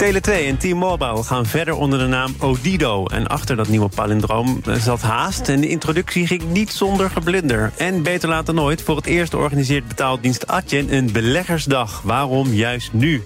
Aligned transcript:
Tele2 0.00 0.32
en 0.46 0.58
T-Mobile 0.58 1.22
gaan 1.22 1.46
verder 1.46 1.74
onder 1.74 1.98
de 1.98 2.06
naam 2.06 2.34
Odido. 2.38 3.06
En 3.06 3.26
achter 3.26 3.56
dat 3.56 3.68
nieuwe 3.68 3.88
palindroom 3.88 4.60
zat 4.78 5.02
haast. 5.02 5.48
En 5.48 5.60
de 5.60 5.68
introductie 5.68 6.26
ging 6.26 6.42
niet 6.44 6.70
zonder 6.70 7.10
geblunder. 7.10 7.72
En 7.76 8.02
beter 8.02 8.28
later 8.28 8.54
nooit. 8.54 8.82
Voor 8.82 8.96
het 8.96 9.06
eerst 9.06 9.34
organiseert 9.34 9.88
betaaldienst 9.88 10.46
Atjen 10.46 10.94
een 10.94 11.12
beleggersdag. 11.12 12.00
Waarom 12.04 12.48
juist 12.48 12.92
nu? 12.92 13.22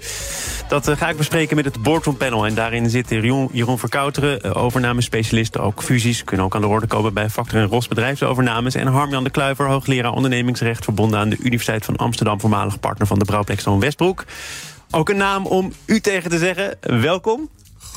Dat 0.69 0.89
eh, 0.89 0.97
ga 0.97 1.09
ik 1.09 1.17
bespreken 1.17 1.57
met 1.57 1.65
het 1.65 1.83
Boardroom 1.83 2.17
Panel. 2.17 2.47
En 2.47 2.55
daarin 2.55 2.91
zit 2.91 3.11
Jeroen, 3.11 3.49
Jeroen 3.53 3.79
Verkouteren, 3.79 4.41
eh, 4.41 4.57
overnamespecialist. 4.57 5.59
Ook 5.59 5.83
fusies 5.83 6.25
kunnen 6.25 6.47
ook 6.47 6.55
aan 6.55 6.61
de 6.61 6.67
orde 6.67 6.87
komen 6.87 7.15
bij 7.15 7.31
Factor 7.31 7.61
en 7.61 7.69
Ros 7.69 7.89
bedrijfsovernames. 7.89 8.75
En 8.75 8.87
Harmjan 8.87 9.25
de 9.25 9.31
Kluiver, 9.31 9.67
hoogleraar 9.67 10.13
ondernemingsrecht... 10.13 10.85
verbonden 10.85 11.19
aan 11.19 11.29
de 11.29 11.39
Universiteit 11.39 11.85
van 11.85 11.97
Amsterdam... 11.97 12.41
voormalig 12.41 12.81
partner 12.81 13.07
van 13.07 13.19
de 13.19 13.25
Brouwplekstoon 13.25 13.81
Westbroek. 13.81 14.25
Ook 14.95 15.09
een 15.09 15.17
naam 15.17 15.47
om 15.47 15.73
u 15.87 16.01
tegen 16.01 16.31
te 16.31 16.39
zeggen. 16.39 16.79
Welkom. 16.81 17.49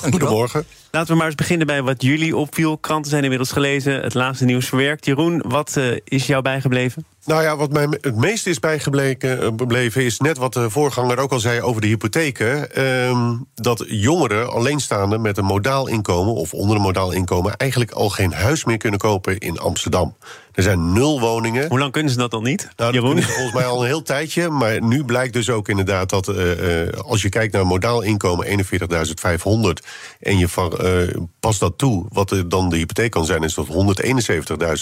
Goedemorgen. 0.01 0.65
Laten 0.91 1.11
we 1.11 1.17
maar 1.17 1.25
eens 1.25 1.35
beginnen 1.35 1.67
bij 1.67 1.81
wat 1.81 2.01
jullie 2.01 2.35
opviel. 2.35 2.77
Kranten 2.77 3.09
zijn 3.09 3.23
inmiddels 3.23 3.51
gelezen, 3.51 4.01
het 4.01 4.13
laatste 4.13 4.45
nieuws 4.45 4.67
verwerkt. 4.67 5.05
Jeroen, 5.05 5.43
wat 5.47 5.75
uh, 5.77 5.97
is 6.03 6.27
jou 6.27 6.41
bijgebleven? 6.41 7.05
Nou 7.27 7.43
ja, 7.43 7.57
wat 7.57 7.71
mij 7.71 7.87
het 8.01 8.15
meest 8.15 8.47
is 8.47 8.59
bijgebleven 8.59 10.03
is 10.03 10.19
net 10.19 10.37
wat 10.37 10.53
de 10.53 10.69
voorganger 10.69 11.17
ook 11.17 11.31
al 11.31 11.39
zei 11.39 11.61
over 11.61 11.81
de 11.81 11.87
hypotheken. 11.87 12.67
Uh, 12.77 13.31
dat 13.55 13.85
jongeren, 13.87 14.51
alleenstaanden 14.51 15.21
met 15.21 15.37
een 15.37 15.45
modaal 15.45 15.87
inkomen 15.87 16.33
of 16.33 16.53
onder 16.53 16.75
een 16.75 16.81
modaal 16.81 17.11
inkomen, 17.11 17.57
eigenlijk 17.57 17.91
al 17.91 18.09
geen 18.09 18.33
huis 18.33 18.65
meer 18.65 18.77
kunnen 18.77 18.99
kopen 18.99 19.37
in 19.37 19.59
Amsterdam. 19.59 20.15
Er 20.57 20.63
zijn 20.63 20.93
nul 20.93 21.19
woningen. 21.19 21.67
Hoe 21.67 21.79
lang 21.79 21.91
kunnen 21.91 22.11
ze 22.11 22.17
dat 22.17 22.31
dan 22.31 22.43
niet? 22.43 22.61
Nou, 22.75 22.91
dat 22.91 22.93
Jeroen? 22.93 23.21
volgens 23.21 23.53
mij 23.53 23.65
al 23.65 23.81
een 23.81 23.87
heel 23.87 24.01
tijdje. 24.01 24.49
Maar 24.49 24.81
nu 24.81 25.03
blijkt 25.03 25.33
dus 25.33 25.49
ook 25.49 25.69
inderdaad 25.69 26.09
dat 26.09 26.27
uh, 26.27 26.89
als 27.05 27.21
je 27.21 27.29
kijkt 27.29 27.53
naar 27.53 27.67
modaal 27.67 28.01
inkomen 28.01 28.47
41.500 28.47 28.53
en 30.19 30.37
je 30.37 30.47
van, 30.47 30.76
uh, 30.81 31.21
past 31.39 31.59
dat 31.59 31.77
toe, 31.77 32.05
wat 32.09 32.31
er 32.31 32.49
dan 32.49 32.69
de 32.69 32.77
hypotheek 32.77 33.11
kan 33.11 33.25
zijn, 33.25 33.43
is 33.43 33.53
dat 33.53 33.67
171.000 33.67 33.73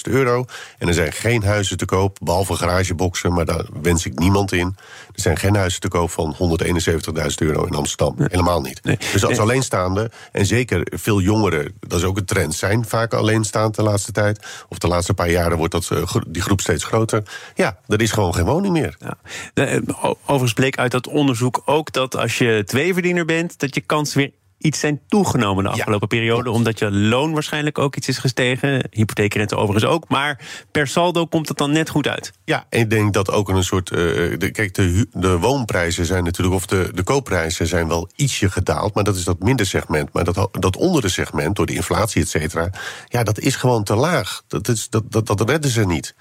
euro. 0.03 0.45
En 0.77 0.87
er 0.87 0.93
zijn 0.93 1.11
geen 1.11 1.43
huizen 1.43 1.77
te 1.77 1.85
koop, 1.85 2.17
behalve 2.21 2.55
garageboxen, 2.55 3.33
maar 3.33 3.45
daar 3.45 3.65
wens 3.81 4.05
ik 4.05 4.19
niemand 4.19 4.51
in. 4.51 4.75
Er 5.13 5.21
zijn 5.21 5.37
geen 5.37 5.55
huizen 5.55 5.79
te 5.79 5.87
koop 5.87 6.11
van 6.11 6.35
171.000 6.35 7.35
euro 7.37 7.65
in 7.65 7.75
Amsterdam. 7.75 8.15
Nee. 8.17 8.27
Helemaal 8.31 8.61
niet. 8.61 8.83
Nee. 8.83 8.97
Dus 9.11 9.25
als 9.25 9.39
alleenstaande, 9.39 10.11
en 10.31 10.45
zeker 10.45 10.87
veel 10.91 11.21
jongeren, 11.21 11.73
dat 11.79 11.99
is 11.99 12.05
ook 12.05 12.17
een 12.17 12.25
trend, 12.25 12.55
zijn 12.55 12.85
vaak 12.85 13.13
alleenstaand 13.13 13.75
de 13.75 13.83
laatste 13.83 14.11
tijd. 14.11 14.45
Of 14.69 14.77
de 14.77 14.87
laatste 14.87 15.13
paar 15.13 15.29
jaren 15.29 15.57
wordt 15.57 15.71
dat, 15.71 15.89
die 16.27 16.41
groep 16.41 16.61
steeds 16.61 16.83
groter. 16.83 17.23
Ja, 17.55 17.77
er 17.87 18.01
is 18.01 18.11
gewoon 18.11 18.33
geen 18.33 18.45
woning 18.45 18.73
meer. 18.73 18.95
Ja. 18.99 19.17
De, 19.53 19.83
overigens 20.21 20.53
bleek 20.53 20.77
uit 20.77 20.91
dat 20.91 21.07
onderzoek 21.07 21.61
ook 21.65 21.91
dat 21.91 22.15
als 22.15 22.37
je 22.37 22.63
tweeverdiener 22.65 23.25
bent, 23.25 23.59
dat 23.59 23.75
je 23.75 23.81
kans 23.81 24.13
weer 24.13 24.31
iets 24.65 24.79
zijn 24.79 25.01
toegenomen 25.07 25.63
de 25.63 25.69
afgelopen 25.69 26.07
ja, 26.09 26.17
periode. 26.17 26.41
Klopt. 26.41 26.57
Omdat 26.57 26.79
je 26.79 26.91
loon 26.91 27.33
waarschijnlijk 27.33 27.77
ook 27.77 27.95
iets 27.95 28.07
is 28.07 28.17
gestegen. 28.17 28.87
Hypotheekrente 28.91 29.55
overigens 29.55 29.91
ook. 29.91 30.07
Maar 30.07 30.39
per 30.71 30.87
saldo 30.87 31.25
komt 31.25 31.47
het 31.47 31.57
dan 31.57 31.71
net 31.71 31.89
goed 31.89 32.07
uit. 32.07 32.31
Ja, 32.45 32.65
ik 32.69 32.89
denk 32.89 33.13
dat 33.13 33.31
ook 33.31 33.49
een 33.49 33.63
soort. 33.63 33.91
Uh, 33.91 33.97
de, 34.37 34.51
kijk, 34.51 34.73
de, 34.73 35.07
de 35.11 35.37
woonprijzen 35.37 36.05
zijn 36.05 36.23
natuurlijk. 36.23 36.55
Of 36.55 36.65
de, 36.65 36.89
de 36.93 37.03
koopprijzen 37.03 37.67
zijn 37.67 37.87
wel 37.87 38.09
ietsje 38.15 38.51
gedaald. 38.51 38.93
Maar 38.95 39.03
dat 39.03 39.15
is 39.15 39.23
dat 39.23 39.39
minder 39.39 39.65
segment. 39.65 40.13
Maar 40.13 40.23
dat, 40.23 40.49
dat 40.51 40.77
ondere 40.77 41.09
segment, 41.09 41.55
door 41.55 41.65
de 41.65 41.73
inflatie, 41.73 42.21
et 42.21 42.29
cetera. 42.29 42.69
Ja, 43.07 43.23
dat 43.23 43.39
is 43.39 43.55
gewoon 43.55 43.83
te 43.83 43.95
laag. 43.95 44.41
Dat, 44.47 44.67
is, 44.67 44.89
dat, 44.89 45.03
dat, 45.11 45.27
dat 45.27 45.49
redden 45.49 45.71
ze 45.71 45.85
niet. 45.85 46.15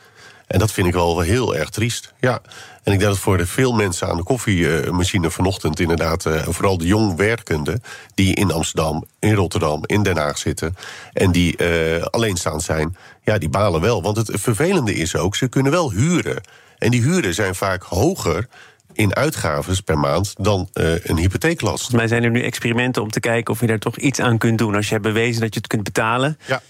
En 0.47 0.59
dat 0.59 0.73
vind 0.73 0.87
ik 0.87 0.93
wel 0.93 1.21
heel 1.21 1.57
erg 1.57 1.71
triest. 1.71 2.13
Ja. 2.21 2.41
En 2.83 2.93
ik 2.93 2.99
denk 2.99 3.11
dat 3.13 3.19
voor 3.19 3.47
veel 3.47 3.73
mensen 3.73 4.09
aan 4.09 4.17
de 4.17 4.23
koffiemachine 4.23 5.31
vanochtend 5.31 5.81
inderdaad, 5.81 6.25
uh, 6.25 6.43
vooral 6.49 6.79
de 6.79 6.87
jong 6.87 7.17
werkenden, 7.17 7.83
die 8.15 8.35
in 8.35 8.53
Amsterdam, 8.53 9.05
in 9.19 9.35
Rotterdam, 9.35 9.81
in 9.87 10.03
Den 10.03 10.17
Haag 10.17 10.39
zitten 10.39 10.77
en 11.13 11.33
die 11.33 11.63
uh, 11.63 12.03
alleenstaand 12.03 12.63
zijn, 12.63 12.97
ja, 13.23 13.39
die 13.39 13.49
balen 13.49 13.81
wel. 13.81 14.03
Want 14.03 14.17
het 14.17 14.31
vervelende 14.33 14.95
is 14.95 15.17
ook, 15.17 15.37
ze 15.37 15.49
kunnen 15.49 15.73
wel 15.73 15.93
huren. 15.93 16.41
En 16.79 16.91
die 16.91 17.03
huren 17.03 17.35
zijn 17.35 17.55
vaak 17.55 17.83
hoger 17.83 18.49
in 18.95 19.15
uitgaves 19.15 19.81
per 19.81 19.99
maand 19.99 20.35
dan 20.39 20.69
uh, 20.75 21.05
een 21.05 21.17
hypotheeklast. 21.17 21.79
Volgens 21.79 21.99
mij 21.99 22.09
zijn 22.09 22.25
er 22.25 22.31
nu 22.31 22.43
experimenten 22.43 23.03
om 23.03 23.11
te 23.11 23.21
kijken 23.21 23.55
of 23.55 23.61
je 23.61 23.67
daar 23.67 23.79
toch 23.79 23.97
iets 23.97 24.21
aan 24.21 24.39
kunt 24.39 24.59
doen. 24.59 24.75
Als 24.75 24.87
je 24.87 24.93
hebt 24.93 25.07
bewezen 25.07 25.41
dat 25.41 25.55
je 25.55 25.61
het 25.61 25.69
kunt 25.69 25.83
betalen. 25.83 26.39
Ja. 26.47 26.63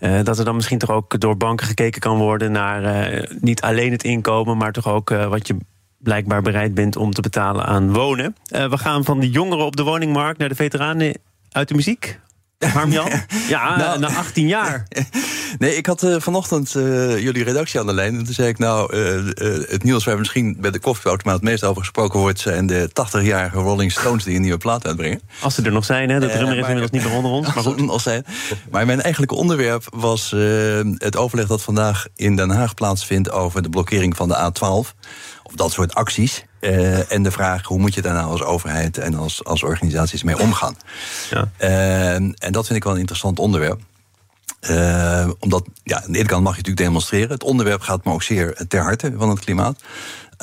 Uh, 0.00 0.24
dat 0.24 0.38
er 0.38 0.44
dan 0.44 0.54
misschien 0.54 0.78
toch 0.78 0.90
ook 0.90 1.20
door 1.20 1.36
banken 1.36 1.66
gekeken 1.66 2.00
kan 2.00 2.18
worden 2.18 2.52
naar 2.52 3.10
uh, 3.12 3.22
niet 3.40 3.60
alleen 3.60 3.92
het 3.92 4.04
inkomen, 4.04 4.56
maar 4.56 4.72
toch 4.72 4.88
ook 4.88 5.08
wat 5.08 5.46
je 5.46 5.56
blijkbaar 5.98 6.42
bereid 6.42 6.74
bent 6.74 6.96
om 6.96 7.12
te 7.12 7.20
betalen 7.20 7.64
aan 7.64 7.92
wonen. 7.92 8.36
we 8.48 8.78
gaan 8.78 9.04
van 9.04 9.20
de 9.20 9.30
jongeren 9.30 9.64
op 9.64 9.76
de 9.76 9.82
woningmarkt 9.82 10.38
naar 10.38 10.48
de 10.48 10.54
veteranen 10.54 11.18
uit 11.50 11.68
de 11.68 11.74
muziek. 11.74 12.18
Harmjan? 12.74 13.10
Ja, 13.48 13.76
nou, 13.76 13.98
na 13.98 14.08
18 14.08 14.48
jaar. 14.48 14.86
Nee, 15.58 15.76
ik 15.76 15.86
had 15.86 16.02
uh, 16.02 16.16
vanochtend 16.18 16.74
uh, 16.74 17.18
jullie 17.18 17.44
redactie 17.44 17.80
aan 17.80 17.86
de 17.86 17.92
lijn. 17.92 18.18
En 18.18 18.24
toen 18.24 18.34
zei 18.34 18.48
ik, 18.48 18.58
nou, 18.58 18.96
uh, 18.96 19.68
het 19.68 19.82
nieuws 19.82 20.04
waar 20.04 20.18
misschien 20.18 20.56
bij 20.60 20.70
de 20.70 20.78
koffieautomaat 20.78 21.34
het 21.34 21.44
meest 21.44 21.64
over 21.64 21.80
gesproken 21.80 22.20
wordt... 22.20 22.40
zijn 22.40 22.66
de 22.66 22.90
80-jarige 22.90 23.58
Rolling 23.58 23.92
Stones 23.92 24.24
die 24.24 24.34
een 24.34 24.40
nieuwe 24.40 24.58
plaat 24.58 24.86
uitbrengen. 24.86 25.20
Als 25.40 25.54
ze 25.54 25.62
er 25.62 25.72
nog 25.72 25.84
zijn, 25.84 26.10
hè? 26.10 26.20
De 26.20 26.28
drummer 26.28 26.56
is 26.58 26.66
inmiddels 26.66 26.90
niet 26.90 27.04
meer 27.04 27.12
onder 27.12 27.30
ons. 27.30 27.54
Maar 27.54 27.62
goed. 27.64 27.88
Al 27.90 27.98
zijn. 27.98 28.24
Maar 28.70 28.86
mijn 28.86 29.00
eigenlijke 29.00 29.34
onderwerp 29.34 29.84
was 29.90 30.30
het 30.94 31.16
overleg 31.16 31.46
dat 31.46 31.62
vandaag 31.62 32.06
in 32.16 32.36
Den 32.36 32.50
Haag 32.50 32.74
plaatsvindt... 32.74 33.30
over 33.30 33.62
de 33.62 33.68
blokkering 33.68 34.16
van 34.16 34.28
de 34.28 34.52
A12 34.52 34.96
of 35.42 35.54
dat 35.54 35.72
soort 35.72 35.94
acties. 35.94 36.44
Uh, 36.60 37.12
en 37.12 37.22
de 37.22 37.30
vraag, 37.30 37.66
hoe 37.66 37.78
moet 37.78 37.94
je 37.94 38.02
daar 38.02 38.14
nou 38.14 38.30
als 38.30 38.42
overheid 38.42 38.98
en 38.98 39.14
als, 39.14 39.44
als 39.44 39.62
organisaties 39.62 40.22
mee 40.22 40.38
omgaan? 40.38 40.76
Ja. 41.30 41.50
Uh, 41.60 42.14
en 42.14 42.52
dat 42.52 42.66
vind 42.66 42.78
ik 42.78 42.84
wel 42.84 42.92
een 42.92 42.98
interessant 42.98 43.38
onderwerp. 43.38 43.80
Uh, 44.70 45.28
omdat, 45.38 45.64
ja, 45.82 46.02
aan 46.02 46.12
de 46.12 46.18
ene 46.18 46.28
kant 46.28 46.42
mag 46.42 46.52
je 46.52 46.58
natuurlijk 46.58 46.86
demonstreren. 46.86 47.30
Het 47.30 47.44
onderwerp 47.44 47.80
gaat 47.80 48.04
me 48.04 48.12
ook 48.12 48.22
zeer 48.22 48.64
ter 48.68 48.82
harte 48.82 49.12
van 49.16 49.28
het 49.28 49.40
klimaat. 49.40 49.82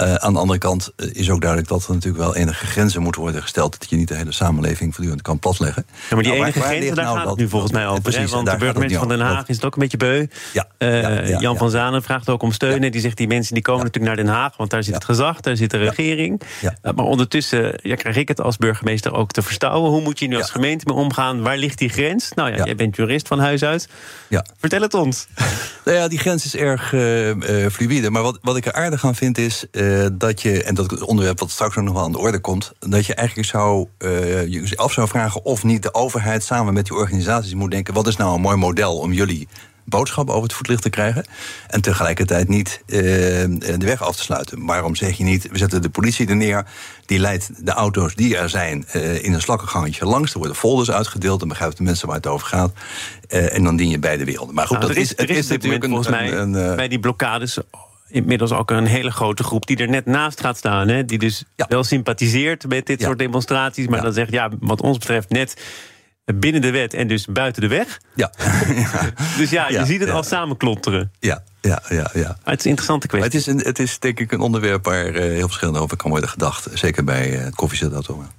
Uh, 0.02 0.14
aan 0.14 0.34
de 0.34 0.40
andere 0.40 0.60
kant 0.60 0.92
is 1.12 1.30
ook 1.30 1.42
duidelijk 1.42 1.70
dat 1.70 1.88
er 1.88 1.94
natuurlijk 1.94 2.24
wel 2.24 2.36
enige 2.36 2.66
grenzen 2.66 3.02
moeten 3.02 3.22
worden 3.22 3.42
gesteld. 3.42 3.80
Dat 3.80 3.90
je 3.90 3.96
niet 3.96 4.08
de 4.08 4.16
hele 4.16 4.32
samenleving 4.32 4.94
voortdurend 4.94 5.22
kan 5.22 5.40
platleggen. 5.40 5.86
Ja, 5.88 6.16
maar 6.16 6.24
die 6.24 6.32
nou, 6.32 6.44
enige 6.44 6.62
grenzen, 6.62 6.96
daar 6.96 7.06
nou 7.06 7.18
gaat 7.18 7.30
het 7.30 7.38
nu 7.38 7.50
volgens 7.50 7.72
mij 7.72 7.88
over. 7.88 8.02
Precies, 8.02 8.32
want 8.32 8.50
de 8.50 8.58
burgemeester 8.58 9.00
van 9.00 9.08
Den 9.08 9.20
Haag 9.20 9.48
is 9.48 9.56
het 9.56 9.66
ook 9.66 9.74
een 9.74 9.82
beetje 9.82 9.98
beu. 9.98 10.26
Ja, 10.54 10.68
uh, 10.80 11.02
ja, 11.02 11.10
ja, 11.10 11.40
Jan 11.40 11.58
van 11.58 11.70
Zanen 11.70 12.04
vraagt 12.04 12.30
ook 12.30 12.42
om 12.42 12.52
steun. 12.52 12.82
Ja. 12.82 12.90
Die 12.90 13.02
zegt 13.02 13.18
die 13.18 13.28
mensen 13.28 13.54
die 13.54 13.64
komen 13.64 13.84
natuurlijk 13.84 14.16
naar 14.16 14.26
Den 14.26 14.34
Haag, 14.34 14.58
want 14.58 14.70
daar 14.70 14.84
zit 14.84 14.94
het 14.94 15.06
gezag, 15.06 15.40
daar 15.40 15.56
zit 15.56 15.72
de 15.72 15.78
regering. 15.78 16.42
Uh, 16.64 16.70
maar 16.82 17.06
ondertussen 17.06 17.80
ja, 17.82 17.96
krijg 17.96 18.16
ik 18.16 18.28
het 18.28 18.42
als 18.42 18.58
burgemeester 18.58 19.14
ook 19.14 19.32
te 19.32 19.42
verstouwen. 19.42 19.92
Hoe 19.92 20.02
moet 20.02 20.20
je 20.20 20.28
nu 20.28 20.38
als 20.38 20.52
gemeente 20.52 20.86
mee 20.88 20.98
omgaan? 20.98 21.42
Waar 21.42 21.58
ligt 21.58 21.78
die 21.78 21.90
grens? 21.90 22.32
Nou 22.34 22.56
ja, 22.56 22.66
jij 22.66 22.76
bent 22.76 22.96
jurist 22.96 23.28
van 23.28 23.40
huis 23.40 23.64
uit. 23.64 23.88
Vertel 24.58 24.82
het 24.82 24.94
ons. 24.94 25.28
Nou 25.86 25.98
ja, 25.98 26.08
die 26.08 26.20
grens 26.20 26.46
is 26.46 26.56
erg 26.56 26.90
fluïde. 27.72 28.10
Maar 28.10 28.22
wat, 28.22 28.40
wat 28.42 28.58
ik 28.58 28.66
er 28.66 28.74
aardig 28.74 29.06
aan 29.06 29.16
vind 29.16 29.38
is 29.38 29.66
uh, 29.86 30.08
dat 30.14 30.42
je, 30.42 30.64
en 30.64 30.76
dat 30.76 30.92
het 30.92 31.02
onderwerp 31.02 31.40
wat 31.40 31.52
straks 31.52 31.78
ook 31.78 31.84
nog 31.84 31.94
wel 31.94 32.04
aan 32.04 32.12
de 32.12 32.18
orde 32.18 32.40
komt, 32.40 32.74
dat 32.80 33.06
je 33.06 33.14
eigenlijk 33.16 33.48
zou 33.48 33.88
uh, 34.00 34.48
je 34.48 34.78
af 34.78 34.94
zou 34.94 35.08
vragen 35.08 35.46
of 35.46 35.64
niet 35.64 35.84
de 35.84 35.94
overheid 35.94 36.44
samen 36.44 36.74
met 36.74 36.86
die 36.86 36.98
organisaties 36.98 37.54
moet 37.54 37.72
denken: 37.72 37.94
wat 37.94 38.08
is 38.08 38.16
nou 38.16 38.36
een 38.36 38.42
mooi 38.42 38.58
model 38.58 38.98
om 38.98 39.14
jullie 39.14 39.48
boodschap 39.86 40.30
over 40.30 40.44
het 40.44 40.54
voetlicht 40.54 40.82
te 40.82 40.90
krijgen. 40.90 41.26
En 41.68 41.82
tegelijkertijd 41.82 42.48
niet 42.48 42.82
uh, 42.88 42.98
de 42.98 43.76
weg 43.78 44.04
af 44.04 44.16
te 44.16 44.24
sluiten. 44.24 44.66
Waarom 44.66 44.96
zeg 44.96 45.18
je 45.18 45.24
niet, 45.24 45.48
we 45.52 45.58
zetten 45.58 45.82
de 45.82 45.90
politie 45.90 46.28
er 46.28 46.36
neer. 46.36 46.66
Die 47.06 47.20
leidt 47.20 47.66
de 47.66 47.72
auto's 47.72 48.16
die 48.16 48.38
er 48.38 48.50
zijn 48.50 48.86
uh, 48.96 49.24
in 49.24 49.34
een 49.34 49.42
slakkengangetje 49.42 50.06
langs. 50.06 50.32
Er 50.32 50.38
worden 50.38 50.58
folders 50.58 50.92
uitgedeeld. 50.92 51.40
Dan 51.40 51.48
begrijpen 51.48 51.78
de 51.78 51.84
mensen 51.84 52.08
waar 52.08 52.16
het 52.16 52.28
over 52.28 52.48
gaat. 52.48 52.72
Uh, 53.30 53.54
en 53.54 53.64
dan 53.64 53.76
dien 53.76 53.90
je 53.90 54.00
beide 54.00 54.26
werelden. 54.26 54.56
Maar 54.56 54.68
goed, 54.68 54.78
nou, 54.78 54.88
dat 54.88 54.96
er 54.96 55.02
is, 55.02 55.14
is, 55.14 55.18
het 55.18 55.30
er 55.30 55.30
is, 55.30 55.38
is 55.38 55.48
natuurlijk 55.48 55.84
een, 55.84 55.90
volgens 55.90 56.10
mij 56.10 56.34
een, 56.34 56.52
bij 56.76 56.88
die 56.88 57.00
blokkades 57.00 57.60
inmiddels 58.08 58.52
ook 58.52 58.72
een 58.72 58.86
hele 58.86 59.12
grote 59.12 59.44
groep 59.44 59.66
die 59.66 59.78
er 59.78 59.90
net 59.90 60.06
naast 60.06 60.40
gaat 60.40 60.58
staan. 60.58 60.88
Hè? 60.88 61.06
Die 61.06 61.18
dus 61.18 61.44
ja. 61.56 61.66
wel 61.70 61.84
sympathiseert 61.84 62.68
met 62.68 62.86
dit 62.86 63.00
ja. 63.00 63.06
soort 63.06 63.20
demonstraties. 63.20 63.88
Maar 63.88 63.98
ja. 63.98 64.04
dan 64.04 64.14
zegt, 64.14 64.32
ja, 64.32 64.50
wat 64.60 64.82
ons 64.82 64.98
betreft 64.98 65.30
net 65.30 65.62
binnen 66.34 66.62
de 66.62 66.72
wet 66.72 66.94
en 66.94 67.08
dus 67.08 67.26
buiten 67.26 67.62
de 67.62 67.68
weg. 67.68 68.02
Ja. 68.16 68.32
dus 69.38 69.50
ja, 69.50 69.70
je 69.70 69.86
ziet 69.86 70.00
het 70.00 70.10
al 70.10 70.24
samenklonteren. 70.24 71.12
Ja. 71.20 71.44
Ja, 71.66 71.82
ja, 71.90 72.10
ja. 72.14 72.38
Maar 72.44 72.54
het 72.54 72.60
is 72.60 72.64
een 72.64 72.70
interessante 72.70 73.08
kwestie. 73.08 73.32
het 73.32 73.48
is, 73.48 73.54
een, 73.54 73.60
het 73.60 73.80
is 73.80 74.00
denk 74.00 74.20
ik 74.20 74.32
een 74.32 74.40
onderwerp 74.40 74.86
waar 74.86 75.06
eh, 75.06 75.22
heel 75.22 75.46
verschillend 75.46 75.78
over 75.78 75.98
kan 75.98 76.12
worden 76.12 76.30
gedacht. 76.30 76.68
Zeker 76.74 77.04
bij 77.04 77.38
eh, 77.38 77.44
het. 77.44 77.56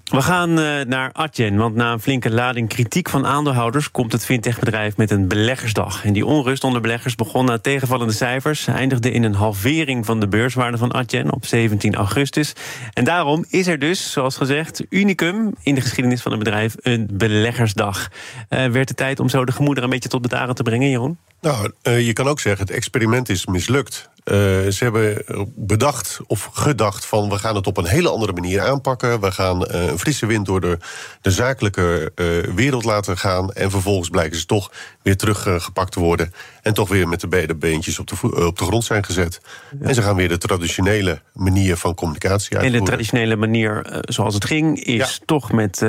We 0.05 0.23
gaan 0.23 0.59
eh, 0.59 0.85
naar 0.87 1.11
Adyen, 1.13 1.57
want 1.57 1.75
na 1.75 1.93
een 1.93 2.01
flinke 2.01 2.31
lading 2.31 2.69
kritiek 2.69 3.09
van 3.09 3.27
aandeelhouders 3.27 3.91
komt 3.91 4.13
het 4.13 4.25
fintechbedrijf 4.25 4.97
met 4.97 5.11
een 5.11 5.29
beleggersdag. 5.29 6.05
En 6.05 6.13
die 6.13 6.27
onrust 6.27 6.65
onder 6.65 6.81
beleggers 6.81 7.15
begon 7.15 7.45
na 7.45 7.59
tegenvallende 7.59 8.13
cijfers, 8.13 8.67
eindigde 8.67 9.11
in 9.11 9.23
een 9.23 9.35
halvering 9.35 10.07
van 10.07 10.21
de 10.21 10.29
beurswaarde 10.29 10.79
van 10.79 10.93
Adyen 10.93 11.33
op 11.33 11.47
17 11.47 11.95
augustus. 11.95 12.53
En 12.93 13.05
daarom 13.05 13.45
is 13.49 13.67
er 13.67 13.79
dus, 13.79 14.13
zoals 14.13 14.37
gezegd, 14.37 14.83
unicum 14.89 15.55
in 15.63 15.75
de 15.75 15.81
geschiedenis 15.81 16.23
van 16.23 16.33
het 16.33 16.43
bedrijf 16.43 16.75
een 16.81 17.09
beleggersdag. 17.13 18.09
Eh, 18.49 18.67
werd 18.67 18.89
het 18.89 18.97
tijd 18.97 19.21
om 19.21 19.29
zo 19.29 19.45
de 19.45 19.53
gemoederen 19.53 19.85
een 19.85 19.95
beetje 19.95 20.09
tot 20.09 20.23
bedaren 20.23 20.55
te 20.55 20.63
brengen, 20.63 20.91
Jeroen? 20.91 21.19
Nou, 21.41 21.73
eh, 21.83 22.07
je 22.07 22.13
kan 22.13 22.29
ook 22.29 22.41
zeggen, 22.41 22.67
het 22.67 22.77
experiment 22.77 23.16
is 23.25 23.47
mislukt. 23.47 24.11
Eh, 24.27 24.35
ze 24.69 24.77
hebben 24.79 25.23
bedacht 25.57 26.21
of 26.27 26.49
gedacht 26.53 27.07
van 27.07 27.29
we 27.29 27.39
gaan 27.39 27.55
het 27.55 27.67
op 27.67 27.77
een 27.77 27.87
hele 27.87 28.09
andere 28.11 28.33
manier 28.33 28.61
aanpakken. 28.61 29.21
We 29.21 29.31
gaan 29.33 29.67
eh, 29.67 29.87
een 29.87 29.99
frisse 29.99 30.27
wind 30.27 30.47
door 30.47 30.61
de, 30.61 30.79
de 31.21 31.31
zakelijke 31.31 32.13
eh, 32.15 32.27
wereld 32.55 32.85
laten 32.85 33.19
gaan. 33.19 33.53
En 33.53 33.71
vervolgens 33.71 34.09
blijken 34.09 34.39
ze 34.39 34.47
toch 34.47 34.71
weer 35.03 35.17
teruggepakt 35.17 35.93
te 35.93 36.01
worden. 36.01 36.33
En 36.63 36.75
toch 36.75 36.89
weer 36.89 37.09
met 37.09 37.21
de 37.21 37.29
beide 37.29 37.55
beentjes 37.55 37.99
op 37.99 38.07
de, 38.07 38.47
op 38.47 38.59
de 38.59 38.65
grond 38.65 38.85
zijn 38.85 39.05
gezet. 39.05 39.41
En 39.81 39.95
ze 39.95 40.03
gaan 40.03 40.17
weer 40.17 40.29
de 40.29 40.39
traditionele 40.39 41.21
manier 41.33 41.77
van 41.77 41.95
communicatie 41.95 42.51
En 42.51 42.57
de 42.57 42.63
uitvoeren. 42.63 42.87
traditionele 42.87 43.37
manier 43.37 44.01
zoals 44.01 44.35
het 44.35 44.45
ging, 44.45 44.85
is 44.85 44.95
Ja. 44.97 45.25
toch 45.27 45.53
met 45.53 45.81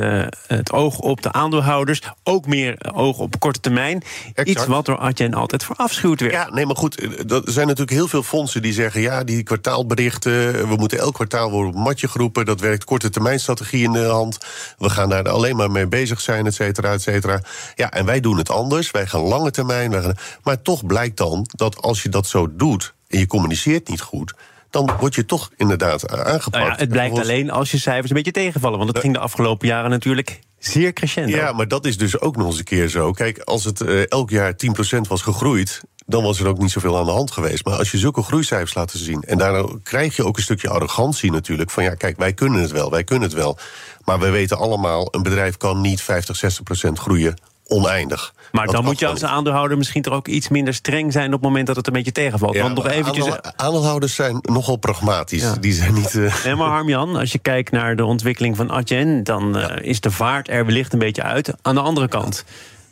het 0.48 0.72
oog 0.72 1.00
op 1.00 1.22
de 1.22 1.31
aandeelhouders. 1.31 2.01
Ook 2.24 2.45
meer 2.45 2.92
oog 2.94 3.18
op 3.19 3.40
korte 3.40 3.60
termijn. 3.60 4.04
Iets 4.44 4.66
wat 4.66 4.86
door 4.86 4.98
Adyen 4.98 5.33
altijd 5.33 5.63
verafschuwd 5.63 6.19
werd. 6.19 6.33
Ja, 6.33 6.50
nee, 6.50 6.66
maar 6.66 6.75
goed, 6.75 7.01
er 7.31 7.42
zijn 7.45 7.68
natuurlijk 7.68 7.98
heel 7.98 8.07
veel 8.07 8.24
fondsen 8.27 8.62
die 8.62 8.74
zeggen... 8.74 9.01
ja, 9.01 9.24
die 9.24 9.44
kwartaalberichten, 9.44 10.68
we 10.69 10.75
moeten 10.75 11.00
elk 11.00 11.13
kwartaal 11.13 11.51
worden 11.51 11.74
op 11.74 11.77
matje 11.77 12.07
geroepen... 12.07 12.45
dat 12.45 12.59
werkt 12.59 12.83
korte 12.83 13.09
termijn 13.09 13.39
strategie 13.39 13.83
in 13.83 13.91
de 13.91 14.06
hand. 14.06 14.38
We 14.77 14.89
gaan 14.89 15.09
daar 15.09 15.29
alleen 15.29 15.56
maar 15.56 15.71
mee 15.71 15.88
bezig 15.88 16.21
zijn, 16.21 16.45
et 16.45 16.53
cetera, 16.53 16.94
et 16.94 17.01
cetera. 17.01 17.41
Ja, 17.75 17.91
en 17.91 18.06
wij 18.06 18.19
doen 18.19 18.38
het 18.38 18.50
anders, 18.50 18.91
wij 18.91 19.07
gaan 19.07 19.21
lange 19.21 19.51
termijn. 19.51 19.91
Wij 19.91 20.01
gaan, 20.01 20.15
maar 20.44 20.62
toch 20.62 20.85
blijkt 20.85 21.18
dan 21.18 21.45
dat 21.56 21.81
als 21.81 22.03
je 22.03 22.09
dat 22.09 22.27
zo 22.27 22.56
doet... 22.56 22.94
en 23.07 23.19
je 23.19 23.27
communiceert 23.27 23.88
niet 23.89 24.01
goed... 24.01 24.33
dan 24.69 24.91
word 25.00 25.15
je 25.15 25.25
toch 25.25 25.51
inderdaad 25.57 26.09
aangepakt. 26.09 26.56
Nou 26.56 26.65
ja, 26.65 26.75
het 26.75 26.89
blijkt 26.89 27.19
alleen 27.19 27.50
als 27.50 27.71
je 27.71 27.77
cijfers 27.77 28.09
een 28.09 28.15
beetje 28.15 28.31
tegenvallen. 28.31 28.77
Want 28.77 28.89
het 28.89 29.00
ging 29.00 29.13
de 29.13 29.19
afgelopen 29.19 29.68
jaren 29.68 29.89
natuurlijk 29.89 30.39
zeer 30.59 30.94
crescendo. 30.94 31.35
Ja, 31.35 31.51
maar 31.51 31.68
dat 31.68 31.85
is 31.85 31.97
dus 31.97 32.19
ook 32.19 32.35
nog 32.35 32.47
eens 32.47 32.57
een 32.57 32.63
keer 32.63 32.88
zo. 32.88 33.12
Kijk, 33.12 33.39
als 33.39 33.63
het 33.63 33.81
eh, 33.81 34.12
elk 34.12 34.30
jaar 34.30 34.53
10% 34.95 35.00
was 35.07 35.21
gegroeid... 35.21 35.81
dan 36.09 36.24
was 36.24 36.39
er 36.39 36.48
ook 36.48 36.57
niet 36.57 36.71
zoveel 36.71 36.98
aan 36.98 37.06
de 37.06 37.12
hand 37.12 37.31
geweest. 37.31 37.65
Maar 37.65 37.77
als 37.77 37.92
je 37.92 37.98
zulke 37.98 38.21
groeicijfers 38.21 38.74
laat 38.74 38.92
zien... 38.95 39.21
en 39.24 39.38
daardoor 39.38 39.80
krijg 39.83 40.15
je 40.15 40.25
ook 40.25 40.38
een 40.38 40.44
stukje 40.44 40.69
arrogantie 40.69 41.31
natuurlijk... 41.31 41.69
van 41.69 41.83
ja, 41.83 41.94
kijk, 41.95 42.18
wij 42.18 42.33
kunnen 42.33 42.62
het 42.62 42.71
wel, 42.71 42.92
wij 42.92 43.04
kunnen 43.04 43.27
het 43.27 43.38
wel. 43.38 43.57
Maar 44.04 44.19
we 44.19 44.30
weten 44.30 44.57
allemaal, 44.57 45.07
een 45.12 45.24
bedrijf 45.24 45.57
kan 45.57 45.81
niet 45.81 46.01
50, 46.01 46.42
60% 46.88 46.92
groeien 46.94 47.38
oneindig. 47.69 48.33
maar 48.51 48.65
Dat 48.65 48.75
dan 48.75 48.83
moet 48.83 49.00
je 49.00 49.07
als 49.07 49.24
aandeelhouder 49.24 49.77
misschien 49.77 50.01
toch 50.01 50.13
ook 50.13 50.27
iets 50.27 50.48
minder 50.48 50.74
streng 50.74 51.12
zijn... 51.12 51.25
op 51.27 51.31
het 51.31 51.42
moment 51.42 51.68
dat 51.68 51.75
het 51.75 51.88
een 51.88 51.94
beetje 51.94 52.12
tegenvalt. 52.12 52.57
Want 52.57 52.75
nog 52.75 52.88
eventjes... 52.88 53.25
aandeel- 53.25 53.51
Aandeelhouders 53.56 54.15
zijn 54.15 54.39
nogal 54.42 54.75
pragmatisch. 54.75 55.42
Ja. 55.42 55.56
Die 55.59 55.74
zijn 55.74 55.94
niet... 55.94 56.15
eh, 56.15 56.44
Nee, 56.44 56.56
maar 56.56 56.68
Harmjan, 56.69 57.15
als 57.15 57.31
je 57.31 57.39
kijkt 57.39 57.71
naar 57.71 57.95
de 57.95 58.06
ontwikkeling 58.06 58.56
van 58.56 58.71
Adyen... 58.71 59.24
dan 59.24 59.57
eh, 59.57 59.89
is 59.89 60.00
de 60.01 60.12
vaart 60.12 60.50
er 60.50 60.65
wellicht 60.65 60.94
een 60.94 61.00
beetje 61.00 61.24
uit. 61.24 61.54
Aan 61.62 61.75
de 61.75 61.81
andere 61.81 62.07
kant, 62.07 62.44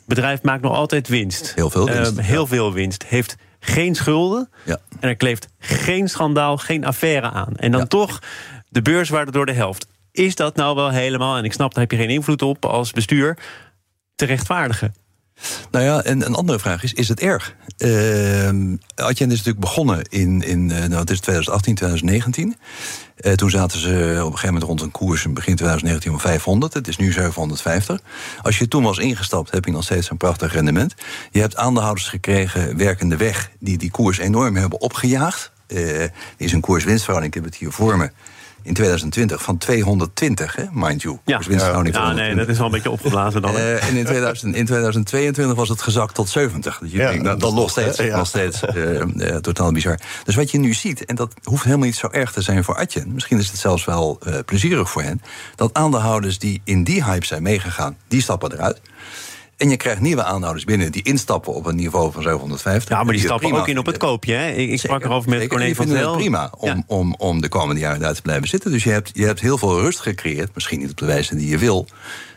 bedrijf 0.06 0.42
maakt 0.42 0.62
nog 0.62 0.72
altijd 0.74 1.08
winst. 1.08 1.52
Heel 1.54 1.70
veel 1.70 1.86
winst, 1.86 2.18
Eh, 2.18 2.24
heel 2.24 2.40
ja. 2.42 2.46
veel 2.46 2.72
winst. 2.72 3.04
Heeft 3.06 3.36
geen 3.60 3.94
schulden. 3.94 4.50
Ja. 4.64 4.78
En 5.00 5.08
er 5.08 5.16
kleeft 5.16 5.48
geen 5.58 6.08
schandaal, 6.08 6.56
geen 6.56 6.84
affaire 6.84 7.30
aan. 7.30 7.56
En 7.56 7.70
dan 7.70 7.80
Ja. 7.80 7.86
toch 7.86 8.18
de 8.68 8.82
beurswaarde 8.82 9.30
door 9.32 9.46
de 9.46 9.52
helft. 9.52 9.86
Is 10.12 10.34
dat 10.34 10.56
nou 10.56 10.74
wel 10.76 10.90
helemaal, 10.90 11.36
en 11.36 11.44
ik 11.44 11.52
snap, 11.52 11.74
daar 11.74 11.82
heb 11.82 11.90
je 11.90 11.96
geen 11.96 12.10
invloed 12.10 12.42
op 12.42 12.64
als 12.64 12.92
bestuur... 12.92 13.38
te 14.14 14.24
rechtvaardigen? 14.24 14.94
Nou 15.70 15.84
ja, 15.84 16.02
en 16.02 16.26
een 16.26 16.34
andere 16.34 16.58
vraag 16.58 16.82
is: 16.82 16.92
is 16.92 17.08
het 17.08 17.20
erg? 17.20 17.54
Uh, 17.78 18.48
Adyen 18.94 19.30
is 19.30 19.36
natuurlijk 19.36 19.60
begonnen 19.60 20.02
in, 20.02 20.42
in 20.42 20.70
eh, 20.70 20.78
nou, 20.78 21.00
het 21.00 21.10
is 21.10 21.20
2018, 21.20 21.74
2019. 21.74 22.56
Eh, 23.16 23.32
toen 23.32 23.50
zaten 23.50 23.78
ze 23.78 23.88
op 23.88 23.96
een 24.16 24.24
gegeven 24.24 24.46
moment 24.46 24.62
rond 24.62 24.80
een 24.80 24.90
koers 24.90 25.24
in 25.24 25.34
begin 25.34 25.56
2019 25.56 26.12
om 26.12 26.20
500. 26.20 26.74
Het 26.74 26.88
is 26.88 26.96
nu 26.96 27.12
750. 27.12 28.00
Als 28.42 28.58
je 28.58 28.68
toen 28.68 28.82
was 28.82 28.98
ingestapt, 28.98 29.50
heb 29.50 29.64
je 29.64 29.70
nog 29.70 29.84
steeds 29.84 30.10
een 30.10 30.16
prachtig 30.16 30.52
rendement. 30.52 30.94
Je 31.30 31.40
hebt 31.40 31.56
aandeelhouders 31.56 32.08
gekregen, 32.08 32.76
werkende 32.76 33.16
weg, 33.16 33.50
die 33.58 33.78
die 33.78 33.90
koers 33.90 34.18
enorm 34.18 34.56
hebben 34.56 34.80
opgejaagd. 34.80 35.52
Eh, 35.66 36.04
is 36.36 36.52
een 36.52 36.60
koers-winstverhouding, 36.60 37.34
ik 37.34 37.42
heb 37.42 37.50
het 37.50 37.60
hier 37.60 37.72
voor 37.72 37.96
me. 37.96 38.10
In 38.66 38.74
2020 38.74 39.42
van 39.42 39.58
220, 39.58 40.56
hè, 40.56 40.64
mind 40.72 41.02
you. 41.02 41.18
Ja, 41.24 41.34
Koers-winstverhouding 41.34 41.94
ja 41.94 42.00
nee, 42.00 42.14
220. 42.14 42.46
dat 42.46 42.48
is 42.48 42.56
wel 42.56 42.66
een 42.66 42.72
beetje 42.72 42.90
opgeblazen 42.90 43.42
dan. 43.42 43.56
Eh, 43.56 43.88
en 43.88 43.96
in, 43.96 44.04
2000, 44.04 44.54
in 44.54 44.66
2022 44.66 45.56
was 45.56 45.68
het 45.68 45.82
gezakt 45.82 46.14
tot 46.14 46.28
70. 46.28 46.78
Dus 46.78 46.90
je 46.90 46.96
Ja, 46.96 47.08
denkt, 47.08 47.22
nou, 47.22 47.38
dat 47.38 47.48
is 47.48 47.54
nog 47.56 47.70
steeds? 47.70 47.98
Ja. 47.98 48.16
nog 48.16 48.26
steeds 48.26 48.64
eh, 48.64 49.00
eh, 49.00 49.36
totaal 49.36 49.72
bizar. 49.72 49.98
Dus 50.24 50.34
wat 50.34 50.50
je 50.50 50.58
nu 50.58 50.74
ziet, 50.74 51.04
en 51.04 51.14
dat 51.14 51.34
hoeft 51.42 51.64
helemaal 51.64 51.86
niet 51.86 51.96
zo 51.96 52.08
erg 52.10 52.32
te 52.32 52.42
zijn 52.42 52.64
voor 52.64 52.76
Adyen... 52.76 53.12
misschien 53.12 53.38
is 53.38 53.48
het 53.48 53.58
zelfs 53.58 53.84
wel 53.84 54.18
eh, 54.22 54.34
plezierig 54.44 54.90
voor 54.90 55.02
hen... 55.02 55.22
dat 55.54 55.74
aandeelhouders 55.74 56.38
die 56.38 56.60
in 56.64 56.84
die 56.84 57.04
hype 57.04 57.26
zijn 57.26 57.42
meegegaan, 57.42 57.96
die 58.08 58.22
stappen 58.22 58.52
eruit... 58.52 58.80
En 59.56 59.70
je 59.70 59.76
krijgt 59.76 60.00
nieuwe 60.00 60.22
aandeelhouders 60.22 60.64
binnen 60.64 60.92
die 60.92 61.02
instappen 61.02 61.54
op 61.54 61.66
een 61.66 61.76
niveau 61.76 62.12
van 62.12 62.22
750. 62.22 62.88
ja, 62.96 63.02
maar 63.04 63.12
die 63.12 63.22
stappen 63.22 63.52
ook 63.52 63.68
in 63.68 63.78
op 63.78 63.86
het 63.86 63.96
koopje. 63.96 64.34
Hè? 64.34 64.50
Ik, 64.50 64.70
ik 64.70 64.78
sprak 64.78 65.04
erover 65.04 65.30
met. 65.30 65.46
Corné 65.48 65.74
van 65.74 65.88
Zel. 65.88 66.08
het 66.10 66.18
prima 66.18 66.50
om, 66.58 66.68
Ja. 66.68 66.82
om, 66.86 67.14
om 67.18 67.40
de 67.40 67.48
komende 67.48 67.80
jaren 67.80 68.00
daar 68.00 68.14
te 68.14 68.22
blijven 68.22 68.48
zitten. 68.48 68.70
Dus 68.70 68.84
je 68.84 68.90
hebt, 68.90 69.10
je 69.14 69.24
hebt 69.24 69.40
heel 69.40 69.58
veel 69.58 69.80
rust 69.80 70.00
gecreëerd, 70.00 70.54
misschien 70.54 70.78
niet 70.78 70.90
op 70.90 70.96
de 70.96 71.06
wijze 71.06 71.36
die 71.36 71.48
je 71.48 71.58
wil, 71.58 71.86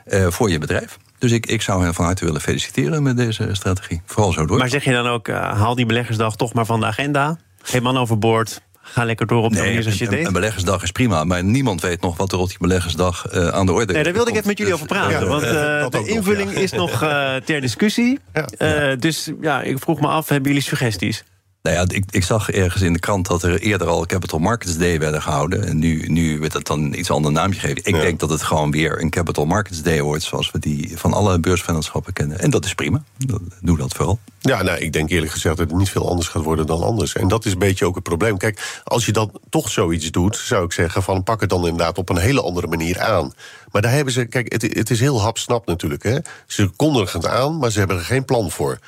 eh, 0.05 0.27
voor 0.27 0.49
je 0.49 0.57
bedrijf. 0.57 0.97
Dus 1.17 1.31
ik, 1.31 1.45
ik 1.45 1.61
zou 1.61 1.83
hen 1.83 1.93
van 1.93 2.05
harte 2.05 2.25
willen 2.25 2.41
feliciteren 2.41 3.03
met 3.03 3.17
deze 3.17 3.49
strategie. 3.51 4.01
Vooral 4.05 4.31
zo 4.31 4.45
door. 4.45 4.57
Maar 4.57 4.69
zeg 4.69 4.83
je 4.83 4.91
dan 4.91 5.07
ook, 5.07 5.27
eh, 5.27 5.35
haal 5.35 5.75
die 5.75 5.85
beleggersdag 5.85 6.35
toch 6.35 6.53
maar 6.53 6.65
van 6.65 6.79
de 6.79 6.85
agenda? 6.85 7.37
Geen 7.61 7.83
man 7.83 7.97
overboord. 7.97 8.61
Ga 8.81 9.03
lekker 9.03 9.27
door 9.27 9.43
op 9.43 9.53
de 9.53 9.59
manier 9.59 9.81
zoals 9.81 9.97
je 9.97 10.05
een, 10.05 10.11
een, 10.11 10.17
deed. 10.17 10.27
een 10.27 10.33
beleggersdag 10.33 10.83
is 10.83 10.91
prima, 10.91 11.23
maar 11.23 11.43
niemand 11.43 11.81
weet 11.81 12.01
nog 12.01 12.17
wat 12.17 12.31
er 12.31 12.37
op 12.37 12.47
die 12.47 12.57
beleggersdag 12.59 13.27
eh, 13.27 13.47
aan 13.47 13.65
de 13.65 13.71
orde 13.71 13.85
is. 13.85 13.93
Nee, 13.93 14.03
daar 14.03 14.13
wilde 14.13 14.29
ik 14.29 14.35
even 14.35 14.47
met 14.47 14.57
jullie 14.57 14.73
over 14.73 14.85
praten. 14.85 15.19
ja, 15.19 15.25
want 15.25 15.43
eh, 15.43 15.51
de 15.51 15.87
nog, 15.91 16.07
invulling 16.07 16.51
ja. 16.51 16.59
is 16.59 16.71
nog 16.71 17.03
eh, 17.03 17.35
ter 17.35 17.61
discussie. 17.61 18.19
Ja. 18.57 18.95
Dus 18.95 19.31
ja, 19.41 19.61
ik 19.61 19.79
vroeg 19.79 20.01
me 20.01 20.07
af, 20.07 20.29
hebben 20.29 20.47
jullie 20.47 20.67
suggesties? 20.67 21.23
Nou 21.61 21.75
ja, 21.75 21.85
ik, 21.95 22.03
ik 22.09 22.23
zag 22.23 22.49
ergens 22.51 22.81
in 22.81 22.93
de 22.93 22.99
krant 22.99 23.27
dat 23.27 23.43
er 23.43 23.59
eerder 23.59 23.87
al 23.87 24.05
Capital 24.05 24.39
Markets 24.39 24.77
Day 24.77 24.99
werden 24.99 25.21
gehouden. 25.21 25.67
En 25.67 25.79
nu, 25.79 26.07
nu 26.07 26.39
werd 26.39 26.53
het 26.53 26.65
dan 26.67 26.79
een 26.83 26.99
iets 26.99 27.11
ander 27.11 27.31
naamje 27.31 27.59
gegeven. 27.59 27.83
Ik 27.85 27.95
Ja. 27.95 28.01
denk 28.01 28.19
dat 28.19 28.29
het 28.29 28.41
gewoon 28.41 28.71
weer 28.71 29.01
een 29.01 29.09
Capital 29.09 29.45
Markets 29.45 29.81
Day 29.81 30.01
wordt... 30.01 30.23
zoals 30.23 30.51
we 30.51 30.59
die 30.59 30.91
van 30.97 31.13
alle 31.13 31.39
beursvennootschappen 31.39 32.13
kennen. 32.13 32.39
En 32.39 32.49
dat 32.49 32.65
is 32.65 32.73
prima. 32.73 33.03
Dat- 33.17 33.41
Doe 33.61 33.77
dat 33.77 33.93
vooral. 33.93 34.19
Ja, 34.39 34.61
nou, 34.63 34.77
ik 34.79 34.93
denk 34.93 35.09
eerlijk 35.09 35.31
gezegd 35.31 35.57
dat 35.57 35.69
het 35.69 35.77
niet 35.77 35.89
veel 35.89 36.09
anders 36.09 36.27
gaat 36.27 36.43
worden 36.43 36.65
dan 36.67 36.83
anders. 36.83 37.13
En 37.15 37.27
dat 37.27 37.45
is 37.45 37.51
een 37.51 37.59
beetje 37.59 37.85
ook 37.85 37.95
het 37.95 38.03
probleem. 38.03 38.37
Kijk, 38.37 38.81
als 38.83 39.05
je 39.05 39.11
dan 39.11 39.31
toch 39.49 39.69
zoiets 39.69 40.11
doet, 40.11 40.35
zou 40.37 40.65
ik 40.65 40.71
zeggen: 40.71 41.03
van 41.03 41.23
pak 41.23 41.41
het 41.41 41.49
dan 41.49 41.61
inderdaad 41.67 41.97
op 41.97 42.09
een 42.09 42.17
hele 42.17 42.41
andere 42.41 42.67
manier 42.67 42.99
aan. 42.99 43.33
Maar 43.71 43.81
daar 43.81 43.91
hebben 43.91 44.13
ze, 44.13 44.25
kijk, 44.25 44.51
het, 44.51 44.61
het 44.61 44.89
is 44.89 44.99
heel 44.99 45.21
hapsnap 45.21 45.65
natuurlijk. 45.65 46.03
Hè. 46.03 46.17
Ze 46.47 46.69
kondigen 46.75 47.19
het 47.19 47.29
aan, 47.29 47.57
maar 47.57 47.71
ze 47.71 47.79
hebben 47.79 47.97
er 47.97 48.03
geen 48.03 48.25
plan 48.25 48.51
voor. 48.51 48.79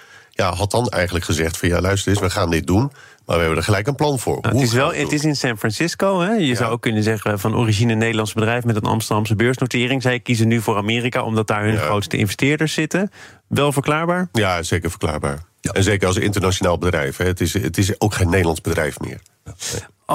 Ja, 0.41 0.53
had 0.53 0.71
dan 0.71 0.87
eigenlijk 0.89 1.25
gezegd: 1.25 1.57
van 1.57 1.69
ja, 1.69 1.81
luister 1.81 2.11
eens, 2.11 2.21
we 2.21 2.29
gaan 2.29 2.49
dit 2.49 2.67
doen. 2.67 2.91
Maar 3.25 3.35
we 3.35 3.41
hebben 3.45 3.57
er 3.57 3.63
gelijk 3.63 3.87
een 3.87 3.95
plan 3.95 4.19
voor. 4.19 4.37
Nou, 4.41 4.55
het, 4.55 4.63
is 4.63 4.73
wel, 4.73 4.93
het 4.93 5.11
is 5.11 5.23
in 5.23 5.35
San 5.35 5.57
Francisco. 5.57 6.19
Hè? 6.21 6.31
Je 6.31 6.55
zou 6.55 6.71
ook 6.71 6.81
kunnen 6.81 7.03
zeggen 7.03 7.39
van 7.39 7.55
origine 7.55 7.93
Nederlands 7.93 8.33
bedrijf 8.33 8.63
met 8.63 8.75
een 8.75 8.81
Amsterdamse 8.81 9.35
beursnotering. 9.35 10.01
Zij 10.01 10.19
kiezen 10.19 10.47
nu 10.47 10.61
voor 10.61 10.77
Amerika 10.77 11.23
omdat 11.23 11.47
daar 11.47 11.63
hun 11.63 11.73
Ja. 11.73 11.79
grootste 11.79 12.17
investeerders 12.17 12.73
zitten. 12.73 13.11
Wel 13.47 13.71
verklaarbaar? 13.71 14.29
Ja, 14.31 14.63
zeker 14.63 14.89
verklaarbaar. 14.89 15.43
Ja. 15.61 15.71
En 15.71 15.83
zeker 15.83 16.07
als 16.07 16.17
internationaal 16.17 16.77
bedrijf. 16.77 17.17
Hè. 17.17 17.25
Het, 17.25 17.41
is, 17.41 17.53
het 17.53 17.77
is 17.77 17.99
ook 17.99 18.13
geen 18.13 18.29
Nederlands 18.29 18.61
bedrijf 18.61 18.99
meer. 18.99 19.19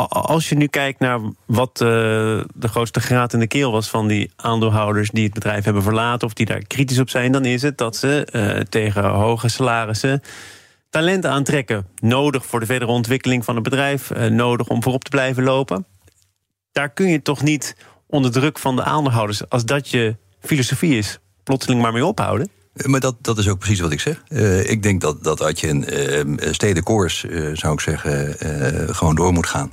Als 0.09 0.49
je 0.49 0.55
nu 0.55 0.67
kijkt 0.67 0.99
naar 0.99 1.21
wat 1.47 1.81
eh, 1.81 1.87
de 2.55 2.69
grootste 2.69 3.01
graad 3.01 3.33
in 3.33 3.39
de 3.39 3.47
keel 3.47 3.73
was 3.73 3.89
van 3.89 4.07
die 4.07 4.31
aandeelhouders 4.37 5.11
die 5.11 5.25
het 5.25 5.35
bedrijf 5.35 5.65
hebben 5.65 5.83
verlaten 5.83 6.27
of 6.27 6.33
die 6.35 6.47
daar 6.47 6.63
kritisch 6.63 6.99
op 6.99 7.11
zijn, 7.11 7.33
dan 7.33 7.45
is 7.45 7.63
het 7.63 7.79
dat 7.79 7.97
ze 7.97 8.25
eh, 8.25 8.61
tegen 8.61 9.05
hoge 9.05 9.49
salarissen 9.49 10.23
talenten 10.91 11.31
aantrekken. 11.31 11.87
Nodig 12.01 12.47
voor 12.47 12.61
de 12.61 12.67
verdere 12.67 12.91
ontwikkeling 12.91 13.45
van 13.45 13.55
het 13.55 13.65
bedrijf, 13.65 14.11
eh, 14.11 14.31
nodig 14.31 14.69
om 14.69 14.83
voorop 14.83 15.05
te 15.05 15.11
blijven 15.11 15.43
lopen. 15.43 15.87
Daar 16.73 16.91
kun 16.91 17.09
je 17.09 17.23
toch 17.23 17.43
niet 17.43 17.77
onder 18.07 18.31
druk 18.31 18.59
van 18.59 18.77
de 18.77 18.83
aandeelhouders, 18.83 19.49
als 19.49 19.65
dat 19.65 19.89
je 19.89 20.17
filosofie 20.41 20.99
is, 20.99 21.19
plotseling 21.43 21.83
maar 21.83 21.93
mee 21.93 22.07
ophouden. 22.07 22.51
Maar 22.85 23.01
dat, 23.01 23.17
dat 23.21 23.39
is 23.39 23.49
ook 23.49 23.59
precies 23.59 23.81
wat 23.81 23.93
ik 23.93 24.01
zeg. 24.01 24.23
Eh, 24.29 24.71
ik 24.71 24.83
denk 24.83 25.01
dat, 25.01 25.25
dat 25.25 25.43
als 25.43 25.61
je 25.61 25.69
een 25.69 26.45
uh, 26.45 26.53
stedenkoers, 26.53 27.25
eh, 27.25 27.51
zou 27.53 27.73
ik 27.73 27.81
zeggen, 27.81 28.39
eh, 28.39 28.95
gewoon 28.95 29.15
door 29.15 29.33
moet 29.33 29.47
gaan. 29.47 29.73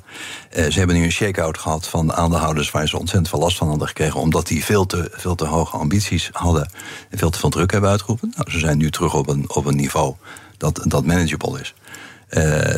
Ze 0.51 0.77
hebben 0.77 0.95
nu 0.95 1.03
een 1.03 1.11
shake-out 1.11 1.57
gehad 1.57 1.87
van 1.87 2.13
aandeelhouders 2.13 2.71
waar 2.71 2.87
ze 2.87 2.97
ontzettend 2.97 3.29
veel 3.29 3.39
last 3.39 3.57
van 3.57 3.67
hadden 3.67 3.87
gekregen. 3.87 4.19
Omdat 4.19 4.47
die 4.47 4.63
veel 4.63 4.85
te, 4.85 5.09
veel 5.11 5.35
te 5.35 5.45
hoge 5.45 5.77
ambities 5.77 6.29
hadden 6.31 6.69
en 7.09 7.17
veel 7.17 7.29
te 7.29 7.39
veel 7.39 7.49
druk 7.49 7.71
hebben 7.71 7.89
uitgeroepen. 7.89 8.33
Nou, 8.35 8.51
ze 8.51 8.59
zijn 8.59 8.77
nu 8.77 8.91
terug 8.91 9.13
op 9.13 9.29
een, 9.29 9.49
op 9.49 9.65
een 9.65 9.75
niveau 9.75 10.15
dat, 10.57 10.81
dat 10.83 11.05
manageable 11.05 11.59
is. 11.59 11.73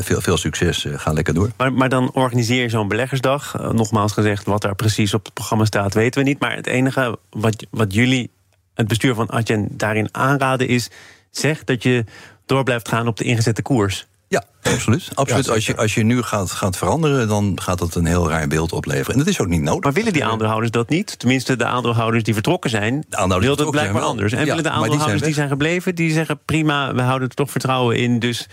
veel, 0.03 0.21
veel 0.21 0.37
succes, 0.37 0.85
ga 0.89 1.11
lekker 1.11 1.33
door. 1.33 1.51
Maar, 1.57 1.73
maar 1.73 1.89
dan 1.89 2.11
organiseer 2.13 2.61
je 2.61 2.69
zo'n 2.69 2.87
beleggersdag. 2.87 3.71
nogmaals 3.71 4.11
gezegd, 4.11 4.45
wat 4.45 4.61
daar 4.61 4.75
precies 4.75 5.13
op 5.13 5.25
het 5.25 5.33
programma 5.33 5.65
staat, 5.65 5.93
weten 5.93 6.23
we 6.23 6.29
niet. 6.29 6.39
Maar 6.39 6.55
het 6.55 6.67
enige 6.67 7.17
wat, 7.29 7.65
wat 7.69 7.93
jullie, 7.93 8.31
het 8.75 8.87
bestuur 8.87 9.15
van 9.15 9.29
Adyen, 9.29 9.67
daarin 9.71 10.09
aanraden 10.11 10.67
is... 10.67 10.89
zeg 11.31 11.63
dat 11.63 11.83
je 11.83 12.03
door 12.45 12.63
blijft 12.63 12.87
gaan 12.87 13.07
op 13.07 13.17
de 13.17 13.23
ingezette 13.23 13.61
koers. 13.61 14.07
Ja, 14.27 14.43
absoluut. 14.61 15.09
absoluut. 15.13 15.49
als, 15.49 15.65
je, 15.65 15.75
als 15.75 15.93
je 15.93 16.03
nu 16.03 16.21
gaat, 16.21 16.51
gaat 16.51 16.77
veranderen, 16.77 17.27
dan 17.27 17.57
gaat 17.61 17.79
dat 17.79 17.95
een 17.95 18.05
heel 18.05 18.29
raar 18.29 18.47
beeld 18.47 18.71
opleveren. 18.71 19.11
En 19.11 19.17
dat 19.17 19.27
is 19.27 19.39
ook 19.39 19.47
niet 19.47 19.61
nodig. 19.61 19.83
Maar 19.83 19.93
willen 19.93 20.13
die 20.13 20.25
aandeelhouders 20.25 20.71
dat 20.71 20.89
niet? 20.89 21.19
Tenminste, 21.19 21.55
de 21.55 21.65
aandeelhouders 21.65 22.23
die 22.23 22.33
vertrokken 22.33 22.69
zijn, 22.69 23.05
willen 23.09 23.57
het 23.57 23.69
blijkbaar 23.69 24.01
anders. 24.01 24.33
En 24.33 24.45
willen 24.45 24.63
de 24.63 24.69
aandeelhouders 24.69 25.21
die 25.21 25.33
zijn, 25.33 25.47
gebleven, 25.47 25.95
die 25.95 26.11
zeggen 26.11 26.39
prima, 26.45 26.93
we 26.93 27.01
houden 27.01 27.27
er 27.27 27.35
toch 27.35 27.51
vertrouwen 27.51 27.97
in, 27.97 28.19
dus 28.19 28.47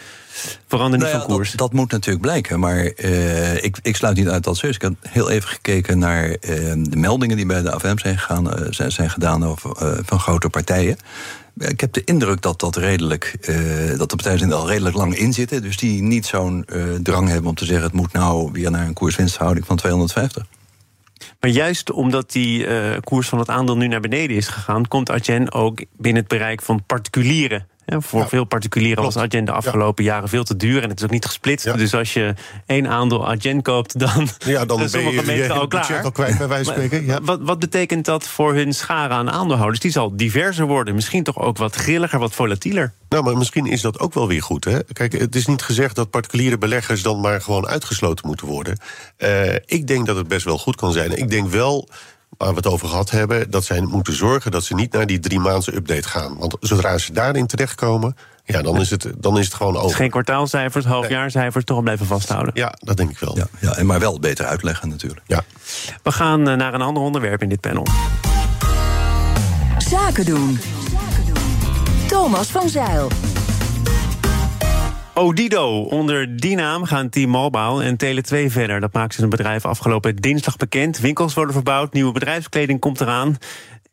verander 0.66 0.98
niet 0.98 1.08
nou 1.08 1.20
van 1.20 1.28
koers. 1.34 1.50
Dat, 1.50 1.58
dat, 1.58 1.72
moet 1.72 1.90
natuurlijk 1.90 2.24
blijken, 2.24 2.60
maar 2.60 2.92
uh, 2.96 3.64
ik, 3.64 3.78
ik 3.82 3.96
sluit 3.96 4.16
niet 4.16 4.28
uit 4.28 4.44
dat 4.44 4.56
zo 4.56 4.66
is. 4.66 4.74
Ik 4.74 4.82
heb 4.82 4.94
heel 5.00 5.30
even 5.30 5.48
gekeken 5.48 5.98
naar 5.98 6.28
uh, 6.28 6.36
de 6.76 6.96
meldingen 6.96 7.36
die 7.36 7.46
bij 7.46 7.62
de 7.62 7.72
AFM 7.72 7.98
zijn, 7.98 8.18
gegaan, 8.18 8.46
uh, 8.46 8.66
zijn, 8.70 8.92
zijn 8.92 9.10
gedaan 9.10 9.44
over, 9.44 10.00
van 10.04 10.20
grote 10.20 10.48
partijen. 10.48 10.96
Ik 11.56 11.80
heb 11.80 11.92
de 11.92 12.04
indruk 12.04 12.42
dat, 12.42 12.60
dat, 12.60 12.76
redelijk, 12.76 13.36
uh, 13.48 13.98
dat 13.98 14.10
de 14.10 14.16
partijen 14.16 14.48
er 14.48 14.54
al 14.54 14.68
redelijk 14.68 14.96
lang 14.96 15.14
in 15.14 15.32
zitten. 15.32 15.62
Dus 15.62 15.76
die 15.76 16.02
niet 16.02 16.26
zo'n 16.26 16.66
uh, 16.72 16.94
drang 16.94 17.28
hebben 17.28 17.50
om 17.50 17.56
te 17.56 17.64
zeggen... 17.64 17.84
het 17.84 17.94
moet 17.94 18.12
nou 18.12 18.52
weer 18.52 18.70
naar 18.70 18.86
een 18.86 18.92
koerswinsthouding 18.92 19.66
van 19.66 19.76
250. 19.76 20.46
Maar 21.40 21.50
juist 21.50 21.90
omdat 21.90 22.32
die 22.32 22.66
uh, 22.66 22.96
koers 23.00 23.28
van 23.28 23.38
het 23.38 23.48
aandeel 23.48 23.76
nu 23.76 23.86
naar 23.86 24.00
beneden 24.00 24.36
is 24.36 24.48
gegaan... 24.48 24.88
komt 24.88 25.10
Adyen 25.10 25.52
ook 25.52 25.84
binnen 25.96 26.22
het 26.22 26.30
bereik 26.30 26.62
van 26.62 26.84
particulieren 26.86 27.66
voor 27.86 28.28
veel 28.28 28.44
particulieren 28.44 29.02
was 29.02 29.16
Adyen 29.16 29.44
de 29.44 29.52
afgelopen 29.52 30.04
jaren 30.04 30.28
veel 30.28 30.44
te 30.44 30.56
duur. 30.56 30.82
En 30.82 30.88
het 30.88 30.98
is 30.98 31.04
ook 31.04 31.10
niet 31.10 31.24
gesplitst. 31.24 31.78
Dus 31.78 31.94
als 31.94 32.12
je 32.12 32.34
één 32.66 32.88
aandeel 32.88 33.28
Adyen 33.28 33.62
koopt, 33.62 33.98
dan, 33.98 34.28
ja, 34.38 34.64
dan 34.64 34.80
je, 34.90 35.22
mensen 35.26 35.50
al 35.50 35.68
klaar. 35.68 36.02
al 36.02 36.12
kwijt, 36.12 36.38
bij 36.38 36.48
wijze 36.48 36.64
van 36.64 36.74
spreken. 36.74 37.06
Ja. 37.06 37.20
Wat, 37.22 37.40
wat 37.42 37.58
betekent 37.58 38.04
dat 38.04 38.26
voor 38.26 38.54
hun 38.54 38.74
scharen 38.74 39.16
aan 39.16 39.30
aandeelhouders? 39.30 39.80
Die 39.80 39.90
zal 39.90 40.16
diverser 40.16 40.66
worden. 40.66 40.94
Misschien 40.94 41.22
toch 41.22 41.38
ook 41.38 41.58
wat 41.58 41.74
grilliger, 41.74 42.18
wat 42.18 42.32
volatieler. 42.32 42.92
Nou, 43.08 43.24
maar 43.24 43.36
misschien 43.36 43.66
is 43.66 43.80
dat 43.80 43.98
ook 43.98 44.14
wel 44.14 44.28
weer 44.28 44.42
goed. 44.42 44.64
Hè? 44.64 44.84
Kijk, 44.92 45.12
het 45.12 45.34
is 45.34 45.46
niet 45.46 45.62
gezegd 45.62 45.96
dat 45.96 46.10
particuliere 46.10 46.58
beleggers 46.58 47.02
dan 47.02 47.20
maar 47.20 47.40
gewoon 47.40 47.66
uitgesloten 47.66 48.26
moeten 48.26 48.46
worden. 48.46 48.78
Uh, 49.18 49.54
ik 49.54 49.86
denk 49.86 50.06
dat 50.06 50.16
het 50.16 50.28
best 50.28 50.44
wel 50.44 50.58
goed 50.58 50.76
kan 50.76 50.92
zijn. 50.92 51.16
Ik 51.16 51.30
denk 51.30 51.48
wel 51.48 51.88
waar 52.42 52.50
we 52.50 52.56
het 52.56 52.66
over 52.66 52.88
gehad 52.88 53.10
hebben, 53.10 53.50
dat 53.50 53.64
zij 53.64 53.80
moeten 53.80 54.16
zorgen 54.16 54.50
dat 54.50 54.64
ze 54.64 54.74
niet 54.74 54.92
naar 54.92 55.06
die 55.06 55.20
drie 55.20 55.38
maanden 55.38 55.74
update 55.74 56.08
gaan. 56.08 56.36
Want 56.38 56.56
zodra 56.60 56.98
ze 56.98 57.12
daarin 57.12 57.46
terechtkomen, 57.46 58.16
ja, 58.44 58.62
dan 58.62 58.80
is 58.80 58.90
het, 58.90 59.12
dan 59.16 59.38
is 59.38 59.44
het 59.44 59.54
gewoon 59.54 59.76
over. 59.76 59.96
geen 59.96 60.10
kwartaalcijfers, 60.10 60.84
halfjaarcijfers, 60.84 61.64
toch 61.64 61.82
blijven 61.82 62.06
vasthouden. 62.06 62.52
Ja, 62.54 62.74
dat 62.78 62.96
denk 62.96 63.10
ik 63.10 63.18
wel. 63.18 63.36
Ja, 63.36 63.46
ja, 63.60 63.76
en 63.76 63.86
maar 63.86 64.00
wel 64.00 64.18
beter 64.20 64.44
uitleggen 64.44 64.88
natuurlijk. 64.88 65.20
Ja. 65.26 65.42
We 66.02 66.12
gaan 66.12 66.48
eh, 66.48 66.56
naar 66.56 66.74
een 66.74 66.82
ander 66.82 67.02
onderwerp 67.02 67.42
in 67.42 67.48
dit 67.48 67.60
panel. 67.60 67.86
Zaken 69.78 70.24
doen. 70.24 70.60
Thomas 72.08 72.46
van 72.48 72.68
Zeil. 72.68 73.08
Odido. 75.14 75.82
Onder 75.82 76.36
die 76.36 76.56
naam 76.56 76.84
gaan 76.84 77.08
T-Mobile 77.08 77.82
en 77.82 77.96
Tele2 78.04 78.52
verder. 78.52 78.80
Dat 78.80 78.92
maakte 78.92 79.16
zijn 79.16 79.30
bedrijf 79.30 79.64
afgelopen 79.64 80.16
dinsdag 80.16 80.56
bekend. 80.56 80.98
Winkels 80.98 81.34
worden 81.34 81.54
verbouwd, 81.54 81.92
nieuwe 81.92 82.12
bedrijfskleding 82.12 82.80
komt 82.80 83.00
eraan. 83.00 83.36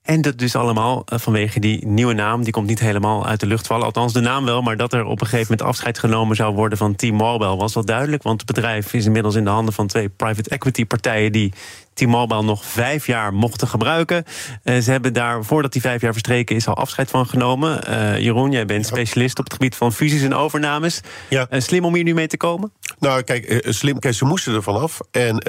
En 0.01 0.21
dat 0.21 0.37
dus 0.37 0.55
allemaal 0.55 1.03
eh, 1.05 1.19
vanwege 1.19 1.59
die 1.59 1.87
nieuwe 1.87 2.13
naam. 2.13 2.43
Die 2.43 2.53
komt 2.53 2.67
niet 2.67 2.79
helemaal 2.79 3.25
uit 3.25 3.39
de 3.39 3.45
lucht 3.45 3.67
vallen. 3.67 3.85
Althans, 3.85 4.13
de 4.13 4.19
naam 4.19 4.45
wel. 4.45 4.61
Maar 4.61 4.77
dat 4.77 4.93
er 4.93 5.05
op 5.05 5.21
een 5.21 5.27
gegeven 5.27 5.51
moment 5.51 5.67
afscheid 5.67 5.99
genomen 5.99 6.35
zou 6.35 6.55
worden 6.55 6.77
van 6.77 6.95
T-Mobile 6.95 7.55
was 7.55 7.73
wel 7.73 7.85
duidelijk. 7.85 8.23
Want 8.23 8.41
het 8.41 8.53
bedrijf 8.53 8.93
is 8.93 9.05
inmiddels 9.05 9.35
in 9.35 9.43
de 9.43 9.49
handen 9.49 9.73
van 9.73 9.87
twee 9.87 10.09
private 10.09 10.49
equity 10.49 10.85
partijen. 10.85 11.31
die 11.31 11.53
T-Mobile 11.99 12.43
nog 12.43 12.65
vijf 12.65 13.05
jaar 13.05 13.33
mochten 13.33 13.67
gebruiken. 13.67 14.23
Uh, 14.63 14.77
ze 14.77 14.91
hebben 14.91 15.13
daar, 15.13 15.43
voordat 15.43 15.71
die 15.71 15.81
vijf 15.81 16.01
jaar 16.01 16.11
verstreken 16.11 16.55
is, 16.55 16.67
al 16.67 16.75
afscheid 16.75 17.09
van 17.09 17.27
genomen. 17.27 17.89
Uh, 17.89 18.19
Jeroen, 18.19 18.51
jij 18.51 18.65
bent 18.65 18.85
specialist 18.85 19.39
op 19.39 19.43
het 19.43 19.53
gebied 19.53 19.75
van 19.75 19.93
fusies 19.93 20.21
en 20.21 20.33
overnames. 20.33 21.01
Ja. 21.29 21.47
Uh, 21.49 21.59
slim 21.59 21.85
om 21.85 21.95
hier 21.95 22.03
nu 22.03 22.13
mee 22.13 22.27
te 22.27 22.37
komen? 22.37 22.71
Nou, 22.99 23.21
kijk, 23.21 23.65
slim, 23.67 23.99
kijk 23.99 24.13
ze 24.13 24.25
moesten 24.25 24.53
er 24.53 24.63
vanaf. 24.63 24.99
En 25.11 25.39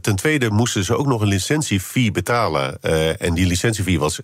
ten 0.00 0.16
tweede 0.16 0.50
moesten 0.50 0.84
ze 0.84 0.96
ook 0.96 1.06
nog 1.06 1.20
een 1.20 1.28
licentiefee 1.28 2.10
betalen. 2.10 2.80
en 3.18 3.34
die 3.34 3.46
licentiefee 3.46 3.98
was 3.98 4.20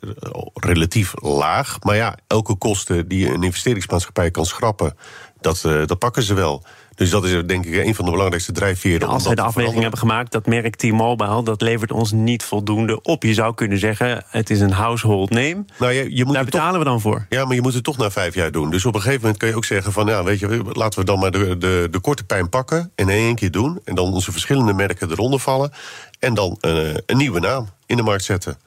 relatief 0.54 1.12
laag. 1.22 1.76
Maar 1.82 1.96
ja, 1.96 2.16
elke 2.26 2.54
kosten 2.54 3.08
die 3.08 3.26
een 3.26 3.42
investeringsmaatschappij 3.42 4.30
kan 4.30 4.46
schrappen, 4.46 4.96
dat, 5.40 5.60
dat 5.62 5.98
pakken 5.98 6.22
ze 6.22 6.34
wel. 6.34 6.64
Dus 6.94 7.10
dat 7.10 7.24
is 7.24 7.46
denk 7.46 7.64
ik 7.64 7.84
een 7.84 7.94
van 7.94 8.04
de 8.04 8.10
belangrijkste 8.10 8.52
drijfveren. 8.52 9.08
als 9.08 9.22
zij 9.22 9.34
de 9.34 9.42
afweging 9.42 9.80
hebben 9.80 9.98
gemaakt, 9.98 10.32
dat 10.32 10.46
merk 10.46 10.76
T-Mobile, 10.76 11.42
dat 11.42 11.60
levert 11.60 11.92
ons 11.92 12.12
niet 12.12 12.42
voldoende 12.42 13.02
op. 13.02 13.22
Je 13.22 13.34
zou 13.34 13.54
kunnen 13.54 13.78
zeggen, 13.78 14.24
het 14.28 14.50
is 14.50 14.60
een 14.60 14.72
household 14.72 15.30
name. 15.30 15.64
Nou, 15.78 15.92
je, 15.92 16.16
je 16.16 16.24
moet 16.24 16.34
Daar 16.34 16.44
betalen 16.44 16.78
we 16.78 16.84
dan 16.84 17.00
voor. 17.00 17.26
Ja, 17.28 17.44
maar 17.44 17.54
je 17.54 17.62
moet 17.62 17.74
het 17.74 17.84
toch 17.84 17.98
na 17.98 18.10
vijf 18.10 18.34
jaar 18.34 18.52
doen. 18.52 18.70
Dus 18.70 18.84
op 18.84 18.94
een 18.94 19.00
gegeven 19.00 19.20
moment 19.20 19.38
kun 19.38 19.48
je 19.48 19.56
ook 19.56 19.64
zeggen 19.64 19.92
van, 19.92 20.06
ja, 20.06 20.24
weet 20.24 20.38
je, 20.38 20.62
laten 20.72 20.98
we 20.98 21.04
dan 21.04 21.18
maar 21.18 21.30
de, 21.30 21.58
de, 21.58 21.88
de 21.90 22.00
korte 22.00 22.24
pijn 22.24 22.48
pakken 22.48 22.90
en 22.94 23.08
in 23.08 23.16
één 23.16 23.34
keer 23.34 23.50
doen. 23.50 23.80
En 23.84 23.94
dan 23.94 24.12
onze 24.12 24.32
verschillende 24.32 24.72
merken 24.72 25.10
eronder 25.10 25.40
vallen. 25.40 25.72
En 26.18 26.34
dan 26.34 26.58
uh, 26.60 26.94
een 27.06 27.16
nieuwe 27.16 27.40
naam 27.40 27.68
in 27.86 27.96
de 27.96 28.02
markt 28.02 28.24
zetten. 28.24 28.58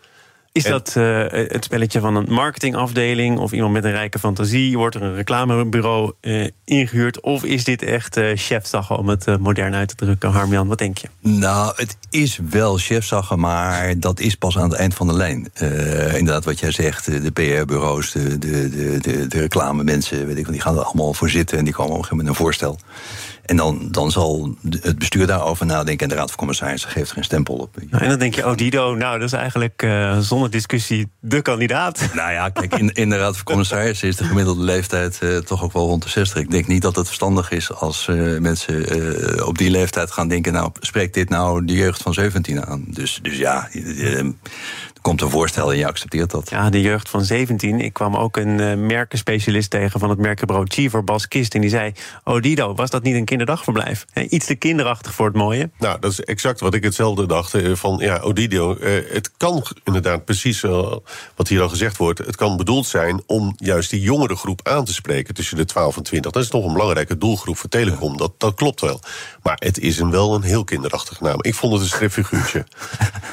Is 0.55 0.63
dat 0.63 0.93
uh, 0.97 1.25
het 1.29 1.63
spelletje 1.63 1.99
van 1.99 2.15
een 2.15 2.25
marketingafdeling 2.29 3.37
of 3.37 3.51
iemand 3.51 3.73
met 3.73 3.83
een 3.83 3.91
rijke 3.91 4.19
fantasie? 4.19 4.77
Wordt 4.77 4.95
er 4.95 5.01
een 5.01 5.15
reclamebureau 5.15 6.13
uh, 6.21 6.47
ingehuurd? 6.65 7.19
Of 7.21 7.43
is 7.43 7.63
dit 7.63 7.81
echt 7.81 8.17
uh, 8.17 8.35
om 8.87 9.09
het 9.09 9.39
modern 9.39 9.75
uit 9.75 9.87
te 9.87 9.95
drukken? 9.95 10.29
Harmjan, 10.29 10.67
wat 10.67 10.77
denk 10.77 10.97
je? 10.97 11.07
Nou, 11.19 11.73
het 11.75 11.97
is 12.09 12.39
wel 12.49 12.77
chefzaggen, 12.77 13.39
maar 13.39 13.99
dat 13.99 14.19
is 14.19 14.35
pas 14.35 14.57
aan 14.57 14.69
het 14.69 14.79
eind 14.79 14.93
van 14.93 15.07
de 15.07 15.13
lijn. 15.13 15.49
inderdaad, 16.13 16.45
wat 16.45 16.59
jij 16.59 16.71
zegt, 16.71 17.05
de 17.05 17.31
PR-bureaus, 17.31 18.11
de, 18.11 18.37
de, 18.37 18.69
de, 18.69 18.97
de, 19.01 19.27
de 19.27 19.39
reclamemensen, 19.39 20.27
weet 20.27 20.37
ik, 20.37 20.51
die 20.51 20.61
gaan 20.61 20.77
er 20.77 20.83
allemaal 20.83 21.13
voor 21.13 21.29
zitten 21.29 21.57
en 21.57 21.63
die 21.63 21.73
komen 21.73 21.91
op 21.91 21.97
een 21.97 22.03
gegeven 22.03 22.25
moment 22.25 22.37
een 22.37 22.43
voorstel. 22.43 22.79
En 23.45 23.55
dan, 23.55 23.87
dan 23.91 24.11
zal 24.11 24.55
het 24.81 24.97
bestuur 24.99 25.27
daarover 25.27 25.65
nadenken 25.65 26.03
en 26.03 26.09
de 26.09 26.15
Raad 26.15 26.27
van 26.27 26.37
Commissarissen 26.37 26.89
geeft 26.89 27.11
er 27.11 27.17
een 27.17 27.23
stempel 27.23 27.55
op. 27.55 27.77
en 27.89 28.09
dan 28.09 28.19
denk 28.19 28.35
je, 28.35 28.45
oh 28.45 28.55
Dido, 28.55 28.95
nou 28.95 29.19
dat 29.19 29.27
is 29.27 29.33
eigenlijk 29.33 29.81
uh, 29.83 30.17
zonder 30.19 30.49
discussie 30.49 31.11
de 31.19 31.41
kandidaat. 31.41 32.09
Nou 32.13 32.31
ja, 32.31 32.49
kijk, 32.49 32.75
in, 32.75 32.89
in 32.93 33.09
de 33.09 33.17
Raad 33.17 33.35
van 33.35 33.43
Commissarissen 33.43 34.07
is 34.07 34.15
de 34.15 34.23
gemiddelde 34.23 34.63
leeftijd 34.63 35.19
uh, 35.23 35.37
toch 35.37 35.63
ook 35.63 35.73
wel 35.73 35.87
rond 35.87 36.03
de 36.03 36.09
60. 36.09 36.41
Ik 36.41 36.51
denk 36.51 36.67
niet 36.67 36.81
dat 36.81 36.95
het 36.95 37.05
verstandig 37.05 37.51
is 37.51 37.73
als 37.73 38.07
uh, 38.07 38.39
mensen 38.39 39.45
op 39.47 39.57
die 39.57 39.69
leeftijd 39.69 40.11
gaan 40.11 40.27
denken, 40.27 40.53
nou 40.53 40.71
spreekt 40.79 41.13
dit 41.13 41.29
nou 41.29 41.65
de 41.65 41.73
jeugd 41.73 42.01
van 42.01 42.13
17 42.13 42.65
aan? 42.65 42.85
Dus, 42.87 43.19
dus 43.21 43.37
ja, 43.37 43.69
komt 45.05 45.21
een 45.21 45.29
voorstel 45.29 45.71
en 45.71 45.77
je 45.77 45.87
accepteert 45.87 46.31
dat. 46.31 46.49
Ja, 46.49 46.69
de 46.69 46.81
jeugd 46.81 47.09
van 47.09 47.23
17. 47.23 47.79
Ik 47.79 47.93
kwam 47.93 48.15
ook 48.15 48.37
een 48.37 48.59
uh, 48.61 48.73
merkenspecialist 48.73 49.69
tegen 49.69 49.99
van 49.99 50.09
het 50.09 50.19
merkenbureau 50.19 50.67
Cheever, 50.69 51.03
Bas 51.03 51.27
Kist. 51.27 51.53
En 51.53 51.61
die 51.61 51.69
zei, 51.69 51.91
oh 52.23 52.41
Dido, 52.41 52.75
was 52.75 52.89
dat 52.89 53.03
niet 53.03 53.15
een 53.15 53.25
kinderdagverblijf? 53.25 54.05
iets 54.29 54.45
te 54.45 54.55
kinderachtig 54.55 55.13
voor 55.13 55.25
het 55.25 55.35
mooie. 55.35 55.69
Nou, 55.77 55.99
dat 55.99 56.11
is 56.11 56.21
exact 56.21 56.59
wat 56.59 56.73
ik 56.73 56.83
hetzelfde 56.83 57.25
dacht. 57.25 57.53
Eh, 57.53 57.75
van, 57.75 57.97
ja, 57.97 58.17
Odido, 58.17 58.77
uh, 58.79 59.13
het 59.13 59.31
kan 59.37 59.65
inderdaad 59.83 60.25
precies 60.25 60.61
wat 61.35 61.47
hier 61.47 61.61
al 61.61 61.69
gezegd 61.69 61.97
wordt... 61.97 62.19
het 62.19 62.35
kan 62.35 62.57
bedoeld 62.57 62.85
zijn 62.85 63.23
om 63.25 63.53
juist 63.57 63.89
die 63.89 64.01
jongere 64.01 64.35
groep 64.35 64.67
aan 64.67 64.85
te 64.85 64.93
spreken... 64.93 65.33
tussen 65.33 65.57
de 65.57 65.65
12 65.65 65.97
en 65.97 66.03
20. 66.03 66.31
Dat 66.31 66.43
is 66.43 66.49
toch 66.49 66.65
een 66.65 66.73
belangrijke 66.73 67.17
doelgroep 67.17 67.57
voor 67.57 67.69
telecom. 67.69 68.17
Dat, 68.17 68.33
dat 68.37 68.55
klopt 68.55 68.81
wel. 68.81 68.99
Maar 69.41 69.57
het 69.59 69.79
is 69.79 69.99
een 69.99 70.11
wel 70.11 70.35
een 70.35 70.43
heel 70.43 70.63
kinderachtige 70.63 71.23
naam. 71.23 71.37
Ik 71.41 71.55
vond 71.55 71.73
het 71.73 71.81
een 71.81 71.87
stripfiguurtje. 71.87 72.65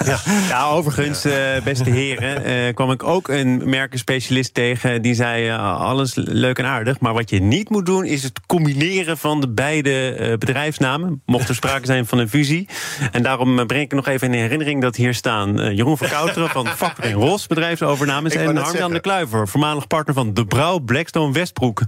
ja. 0.05 0.21
ja, 0.49 0.69
overigens 0.69 1.25
beste 1.65 1.91
heren, 1.91 2.51
uh, 2.51 2.75
kwam 2.75 2.91
ik 2.91 3.03
ook 3.03 3.29
een 3.29 3.69
merkenspecialist 3.69 4.55
tegen. 4.55 5.03
Die 5.03 5.15
zei: 5.15 5.49
uh, 5.49 5.81
alles 5.81 6.15
leuk 6.15 6.59
en 6.59 6.65
aardig. 6.65 7.01
Maar 7.01 7.13
wat 7.13 7.31
je 7.31 7.41
niet 7.41 7.71
moet 7.71 7.87
doen, 7.87 8.05
is 8.05 8.23
het 8.23 8.41
combineren 8.47 9.19
van 9.19 9.41
de 9.41 9.49
beide 9.49 10.17
uh, 10.21 10.37
bedrijfsnamen. 10.39 11.23
Mocht 11.27 11.49
er 11.49 11.55
sprake 11.55 11.87
zijn 11.87 12.07
van 12.07 12.19
een 12.19 12.29
fusie. 12.29 12.69
En 13.13 13.23
daarom 13.23 13.67
breng 13.67 13.83
ik 13.83 13.93
nog 13.93 14.07
even 14.07 14.33
in 14.33 14.41
herinnering 14.41 14.83
dat 14.83 14.97
hier 14.97 15.15
staan 15.15 15.75
Jeroen 15.75 15.99
van 15.99 16.09
Kouteren 16.09 16.49
van 16.49 16.67
Vakring 16.67 17.15
Ros 17.15 17.47
bedrijfsovernames. 17.47 18.35
En 18.35 18.57
Harmjan 18.57 18.93
de 18.93 19.01
Kluiver, 19.01 19.49
voormalig 19.49 19.87
partner 19.87 20.15
van 20.15 20.35
De 20.35 20.47
Brouw 20.47 20.79
Blackstone 20.79 21.33
Westbroek. 21.33 21.83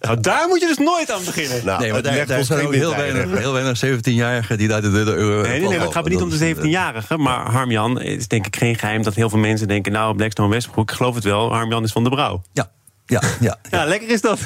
nou, 0.00 0.20
daar 0.20 0.48
moet 0.48 0.60
je 0.60 0.66
dus 0.66 0.78
nooit 0.78 1.10
aan 1.10 1.24
beginnen. 1.24 1.64
Nou, 1.64 1.80
nee, 1.80 1.92
maar 1.92 2.02
daar, 2.02 2.26
daar 2.26 2.44
zijn 2.44 2.66
ook 2.66 2.74
heel 2.74 2.96
weinig, 2.96 3.38
heel 3.38 3.52
weinig 3.52 3.84
17-jarigen 3.84 4.56
die 4.56 4.68
daar 4.68 4.80
de, 4.80 4.88
euro. 4.88 5.42
Nee, 5.42 5.60
nee, 5.60 5.68
nee, 5.68 5.78
het 5.78 5.92
gaat 5.92 6.08
niet 6.08 6.22
om 6.22 6.30
de 6.30 6.54
17-jarigen. 6.54 7.16
Maar 7.16 7.50
Harmjan 7.50 8.00
is 8.00 8.28
denk 8.28 8.46
ik 8.46 8.56
geen 8.56 8.78
geheim 8.78 9.02
dat 9.02 9.14
heel 9.20 9.30
veel 9.30 9.38
mensen 9.38 9.68
denken... 9.68 9.92
nou, 9.92 10.16
Blackstone 10.16 10.48
Westbroek, 10.48 10.90
ik 10.90 10.96
geloof 10.96 11.14
het 11.14 11.24
wel, 11.24 11.52
Harm-Jan 11.52 11.84
is 11.84 11.92
van 11.92 12.04
de 12.04 12.10
Brouw. 12.10 12.42
Ja, 12.52 12.70
ja, 13.06 13.20
ja, 13.40 13.58
ja. 13.70 13.84
lekker 13.84 14.08
is 14.08 14.20
dat. 14.20 14.40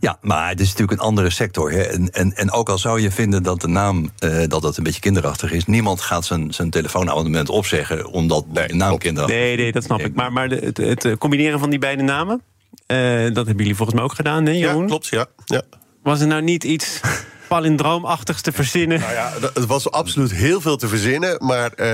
Ja, 0.00 0.18
maar 0.20 0.48
het 0.48 0.60
is 0.60 0.68
natuurlijk 0.68 1.00
een 1.00 1.06
andere 1.06 1.30
sector. 1.30 1.72
Hè. 1.72 1.82
En, 1.82 2.10
en, 2.10 2.32
en 2.36 2.52
ook 2.52 2.68
al 2.68 2.78
zou 2.78 3.00
je 3.00 3.10
vinden 3.10 3.42
dat 3.42 3.60
de 3.60 3.68
naam 3.68 4.10
uh, 4.24 4.38
dat 4.48 4.62
dat 4.62 4.76
een 4.76 4.84
beetje 4.84 5.00
kinderachtig 5.00 5.52
is... 5.52 5.64
niemand 5.64 6.00
gaat 6.00 6.24
zijn, 6.24 6.54
zijn 6.54 6.70
telefoonabonnement 6.70 7.48
opzeggen 7.48 8.06
omdat 8.06 8.44
de 8.52 8.74
naam 8.74 8.98
kinderachtig 8.98 9.38
is. 9.38 9.44
Nee, 9.44 9.56
nee, 9.56 9.72
dat 9.72 9.84
snap 9.84 10.00
ik. 10.00 10.14
Maar, 10.14 10.32
maar 10.32 10.48
het, 10.48 10.76
het, 10.76 11.18
combineren 11.18 11.58
van 11.58 11.70
die 11.70 11.78
beide 11.78 12.02
namen... 12.02 12.42
Uh, 12.86 13.22
dat 13.22 13.46
hebben 13.46 13.56
jullie 13.56 13.74
volgens 13.74 13.96
mij 13.96 14.04
ook 14.04 14.14
gedaan, 14.14 14.46
hè, 14.46 14.52
Jeroen? 14.52 14.80
Ja, 14.80 14.86
klopt, 14.86 15.06
ja. 15.06 15.26
ja. 15.44 15.62
Was 16.02 16.20
er 16.20 16.26
nou 16.26 16.42
niet 16.42 16.64
iets 16.64 17.00
palindroomachtigs 17.48 18.40
te 18.40 18.52
verzinnen. 18.52 19.00
Nou 19.00 19.12
ja, 19.12 19.32
het 19.54 19.66
was 19.66 19.90
absoluut 19.90 20.32
heel 20.32 20.60
veel 20.60 20.76
te 20.76 20.88
verzinnen. 20.88 21.36
Maar 21.46 21.72
eh, 21.72 21.88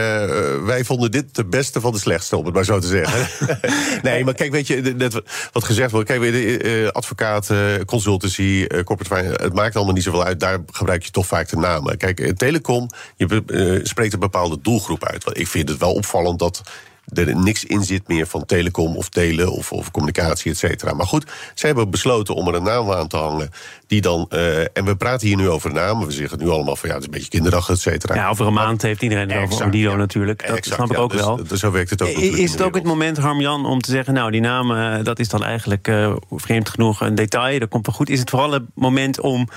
wij 0.64 0.84
vonden 0.84 1.10
dit 1.10 1.34
de 1.34 1.44
beste 1.44 1.80
van 1.80 1.92
de 1.92 1.98
slechtste, 1.98 2.36
om 2.36 2.44
het 2.44 2.54
maar 2.54 2.64
zo 2.64 2.78
te 2.78 2.86
zeggen. 2.86 3.48
nee, 4.02 4.24
maar 4.24 4.34
kijk, 4.34 4.50
weet 4.50 4.66
je, 4.66 4.94
net 4.96 5.20
wat 5.52 5.64
gezegd 5.64 5.90
wordt. 5.90 6.08
Kijk, 6.08 6.22
eh, 6.22 6.88
advocaat, 6.88 7.50
eh, 7.50 7.58
consultancy, 7.86 8.66
corporate 8.66 9.14
finance. 9.14 9.42
Het 9.42 9.54
maakt 9.54 9.76
allemaal 9.76 9.94
niet 9.94 10.02
zoveel 10.02 10.24
uit. 10.24 10.40
Daar 10.40 10.58
gebruik 10.72 11.02
je 11.04 11.10
toch 11.10 11.26
vaak 11.26 11.48
de 11.48 11.56
namen. 11.56 11.96
Kijk, 11.96 12.32
telecom, 12.36 12.88
je 13.16 13.80
spreekt 13.82 14.12
een 14.12 14.18
bepaalde 14.18 14.58
doelgroep 14.62 15.04
uit. 15.04 15.24
Want 15.24 15.38
ik 15.38 15.46
vind 15.48 15.68
het 15.68 15.78
wel 15.78 15.92
opvallend 15.92 16.38
dat 16.38 16.62
er 17.04 17.36
niks 17.36 17.64
in 17.64 17.82
zit 17.82 18.08
meer 18.08 18.26
van 18.26 18.46
telecom 18.46 18.96
of 18.96 19.08
tele 19.08 19.50
of, 19.50 19.72
of 19.72 19.90
communicatie, 19.90 20.50
et 20.50 20.58
cetera. 20.58 20.92
Maar 20.92 21.06
goed, 21.06 21.30
ze 21.54 21.66
hebben 21.66 21.90
besloten 21.90 22.34
om 22.34 22.48
er 22.48 22.54
een 22.54 22.62
naam 22.62 22.92
aan 22.92 23.08
te 23.08 23.16
hangen. 23.16 23.50
Die 23.86 24.00
dan, 24.00 24.26
eh, 24.28 24.60
en 24.60 24.84
we 24.84 24.96
praten 24.96 25.26
hier 25.26 25.36
nu 25.36 25.48
over 25.48 25.72
namen. 25.72 26.06
We 26.06 26.12
zeggen 26.12 26.38
nu 26.38 26.48
allemaal 26.48 26.76
van 26.76 26.88
ja, 26.88 26.94
het 26.94 27.04
is 27.04 27.08
een 27.08 27.14
beetje 27.14 27.30
kinderachtig, 27.30 27.74
et 27.74 27.80
cetera. 27.80 28.14
Ja, 28.14 28.28
over 28.28 28.46
een 28.46 28.52
maand 28.52 28.82
heeft 28.82 29.02
iedereen 29.02 29.30
het 29.30 29.52
over 29.52 29.66
Odido 29.66 29.90
ja. 29.90 29.96
natuurlijk. 29.96 30.46
Dat 30.46 30.56
Exact, 30.56 30.76
snap 30.76 30.92
ik 30.92 30.98
ook 30.98 31.12
dus- 31.12 31.20
wel. 31.20 31.44
dus 31.48 31.60
zo 31.60 31.70
werkt 31.70 31.90
het 31.90 32.02
ook 32.02 32.08
Is 32.08 32.52
het 32.52 32.62
ook 32.62 32.74
het 32.74 32.84
moment, 32.84 33.16
Harmjan, 33.16 33.66
om 33.66 33.80
te 33.80 33.90
zeggen... 33.90 34.14
nou, 34.14 34.30
die 34.30 34.40
naam, 34.40 34.76
eh, 34.76 35.04
dat 35.04 35.18
is 35.18 35.28
dan 35.28 35.44
eigenlijk 35.44 35.88
eh, 35.88 36.14
vreemd 36.30 36.68
genoeg 36.68 37.00
een 37.00 37.14
detail. 37.14 37.58
Dat 37.58 37.68
komt 37.68 37.86
wel 37.86 37.94
goed. 37.94 38.08
Is 38.08 38.20
het 38.20 38.30
vooral 38.30 38.50
het 38.50 38.64
moment 38.74 39.20
om 39.20 39.48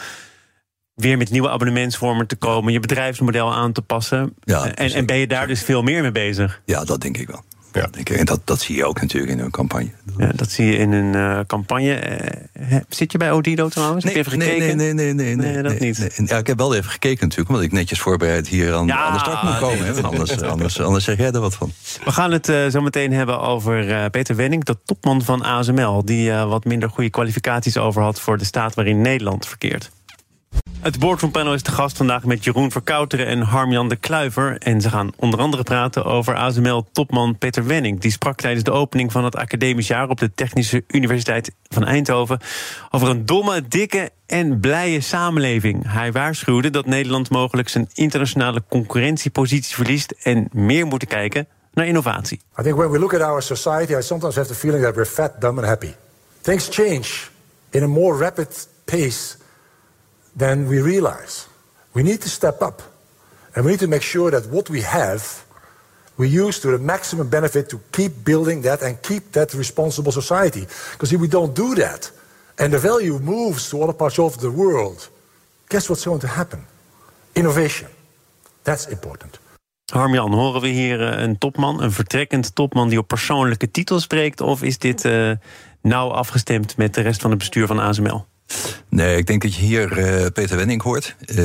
weer 0.95 1.17
met 1.17 1.29
nieuwe 1.29 1.49
abonnementsvormen 1.49 2.27
te 2.27 2.35
komen... 2.35 2.73
je 2.73 2.79
bedrijfsmodel 2.79 3.53
aan 3.53 3.71
te 3.71 3.81
passen? 3.81 4.33
Ja, 4.43 4.65
en, 4.73 4.93
en 4.93 5.05
ben 5.05 5.17
je 5.17 5.27
daar 5.27 5.47
dus 5.47 5.63
veel 5.63 5.81
meer 5.83 6.01
mee 6.01 6.11
bezig? 6.11 6.61
Ja, 6.65 6.83
dat 6.83 7.01
denk 7.01 7.17
ik 7.17 7.27
wel. 7.27 7.43
Ja. 7.71 7.87
Denk 7.91 8.09
ik. 8.09 8.17
En 8.17 8.25
dat, 8.25 8.41
dat 8.43 8.61
zie 8.61 8.75
je 8.75 8.85
ook 8.85 9.01
natuurlijk 9.01 9.31
in 9.31 9.39
hun 9.39 9.51
campagne. 9.51 9.89
Ja, 10.17 10.31
dat 10.35 10.51
zie 10.51 10.65
je 10.65 10.77
in 10.77 10.91
een 10.91 11.15
eh, 11.15 11.39
campagne. 11.47 11.93
Eh, 11.93 12.77
zit 12.89 13.11
je 13.11 13.17
bij 13.17 13.31
Odido 13.31 13.69
trouwens? 13.69 14.03
Heb 14.03 14.13
je 14.13 14.19
even 14.19 14.37
nee, 14.37 14.49
gekeken? 14.49 14.77
nee, 14.77 14.93
nee, 14.93 15.13
nee, 15.13 15.35
nee, 15.35 15.53
Nee, 15.53 15.63
dat 15.63 15.79
niet. 15.79 15.99
nee. 15.99 16.27
Ja, 16.27 16.37
ik 16.37 16.47
heb 16.47 16.57
wel 16.57 16.75
even 16.75 16.91
gekeken 16.91 17.21
natuurlijk, 17.21 17.49
omdat 17.49 17.65
ik 17.65 17.71
netjes 17.71 17.99
voorbereid 17.99 18.47
hier 18.47 18.73
aan, 18.73 18.87
Ja, 18.87 19.05
aan 19.05 19.13
de 19.13 19.19
start 19.19 19.43
moet 19.43 19.57
komen. 19.57 19.79
nee, 19.79 19.93
hè, 19.93 20.01
anders, 20.01 20.41
anders, 20.41 20.81
anders 20.81 21.03
zeg 21.03 21.17
jij 21.17 21.31
er 21.31 21.39
wat 21.39 21.55
van. 21.55 21.71
We 22.05 22.11
gaan 22.11 22.31
het 22.31 22.49
eh, 22.49 22.67
zo 22.67 22.81
meteen 22.81 23.13
hebben 23.13 23.39
over 23.39 23.91
eh, 23.91 24.09
Peter 24.09 24.35
Wenning, 24.35 24.63
de 24.63 24.77
topman 24.85 25.21
van 25.21 25.43
ASML... 25.43 26.05
die 26.05 26.31
eh, 26.31 26.49
wat 26.49 26.65
minder 26.65 26.89
goede 26.89 27.09
kwalificaties 27.09 27.77
over 27.77 28.01
had 28.01 28.19
voor 28.19 28.37
de 28.37 28.45
staat 28.45 28.73
waarin 28.73 29.01
Nederland 29.01 29.47
verkeert. 29.47 29.91
Het 30.85 30.99
boardroompanel 30.99 31.53
is 31.53 31.61
te 31.61 31.71
gast 31.71 31.97
vandaag 31.97 32.23
met 32.23 32.43
Jeroen 32.43 32.71
Verkouteren 32.71 33.25
en 33.25 33.41
Harmjan 33.41 33.89
de 33.89 33.95
Kluiver. 33.95 34.57
En 34.57 34.81
ze 34.81 34.89
gaan 34.89 35.11
onder 35.15 35.39
andere 35.39 35.63
praten 35.63 36.05
over 36.05 36.35
ASML-topman 36.35 37.37
Peter 37.37 37.65
Wenning. 37.65 37.99
Die 37.99 38.11
sprak 38.11 38.37
tijdens 38.37 38.63
de 38.63 38.71
opening 38.71 39.11
van 39.11 39.23
het 39.23 39.35
academisch 39.35 39.87
jaar 39.87 40.09
op 40.09 40.19
de 40.19 40.31
Technische 40.35 40.83
Universiteit 40.87 41.51
van 41.69 41.85
Eindhoven... 41.85 42.39
over 42.91 43.09
een 43.09 43.25
domme, 43.25 43.67
dikke 43.67 44.09
en 44.25 44.59
blije 44.59 45.01
samenleving. 45.01 45.91
Hij 45.91 46.11
waarschuwde 46.11 46.69
dat 46.69 46.85
Nederland 46.85 47.29
mogelijk 47.29 47.69
zijn 47.69 47.89
internationale 47.93 48.63
concurrentiepositie 48.69 49.75
verliest... 49.75 50.11
en 50.11 50.49
meer 50.51 50.85
moet 50.85 51.05
kijken 51.05 51.47
naar 51.73 51.87
innovatie. 51.87 52.41
I 52.59 52.63
think 52.63 52.75
when 52.75 52.91
we 52.91 52.99
look 52.99 53.13
at 53.13 53.21
our 53.21 53.41
society, 53.41 53.93
I 53.93 54.01
sometimes 54.01 54.35
have 54.35 54.47
the 54.47 54.55
feeling 54.55 54.83
that 54.83 54.95
we're 54.95 55.09
fat, 55.09 55.41
dumb, 55.41 55.57
and 55.57 55.67
happy. 55.67 55.93
Things 56.41 56.67
change 56.71 57.07
in 57.69 57.83
a 57.83 57.87
more 57.87 58.17
rapid 58.17 58.67
pace 58.83 59.43
than 60.35 60.67
we 60.67 60.81
realize. 60.81 61.47
We 61.93 62.03
need 62.03 62.21
to 62.21 62.29
step 62.29 62.61
up. 62.61 62.81
And 63.55 63.65
we 63.65 63.71
need 63.71 63.79
to 63.79 63.87
make 63.87 64.03
sure 64.03 64.31
that 64.31 64.49
what 64.51 64.69
we 64.69 64.81
have, 64.81 65.45
we 66.17 66.27
use 66.27 66.59
to 66.59 66.71
the 66.71 66.77
maximum 66.77 67.29
benefit 67.29 67.69
to 67.69 67.79
keep 67.91 68.11
building 68.23 68.61
that 68.63 68.81
and 68.81 69.01
keep 69.01 69.31
that 69.31 69.53
responsible 69.53 70.11
society. 70.11 70.67
Because 70.91 71.13
if 71.13 71.21
we 71.21 71.27
don't 71.27 71.55
do 71.55 71.73
that, 71.75 72.11
and 72.57 72.71
the 72.71 72.79
value 72.79 73.19
moves 73.19 73.69
to 73.69 73.81
other 73.81 73.93
parts 73.93 74.19
of 74.19 74.37
the 74.37 74.51
world, 74.51 75.09
guess 75.69 75.89
what's 75.89 76.05
going 76.05 76.21
to 76.21 76.27
happen? 76.27 76.65
Innovation. 77.33 77.87
That's 78.63 78.87
important. 78.87 79.39
Harmjan, 79.93 80.33
horen 80.33 80.61
we 80.61 80.67
hier 80.67 81.11
eh, 81.11 81.21
een 81.21 81.37
topman, 81.37 81.81
een 81.81 81.91
vertrekkend 81.91 82.55
topman... 82.55 82.89
die 82.89 82.97
op 82.97 83.07
persoonlijke 83.07 83.71
titel 83.71 83.99
spreekt? 83.99 84.41
Of 84.41 84.63
is 84.63 84.77
dit 84.77 85.05
eh, 85.05 85.31
nauw 85.81 86.09
afgestemd 86.09 86.77
met 86.77 86.93
de 86.93 87.01
rest 87.01 87.21
van 87.21 87.29
het 87.29 87.39
bestuur 87.39 87.67
van 87.67 87.79
ASML? 87.79 88.25
Nee, 88.89 89.17
ik 89.17 89.27
denk 89.27 89.41
dat 89.41 89.55
je 89.55 89.61
hier 89.61 89.97
eh, 89.97 90.25
Peter 90.33 90.57
Wenning 90.57 90.81
hoort. 90.81 91.15
eh, 91.19 91.35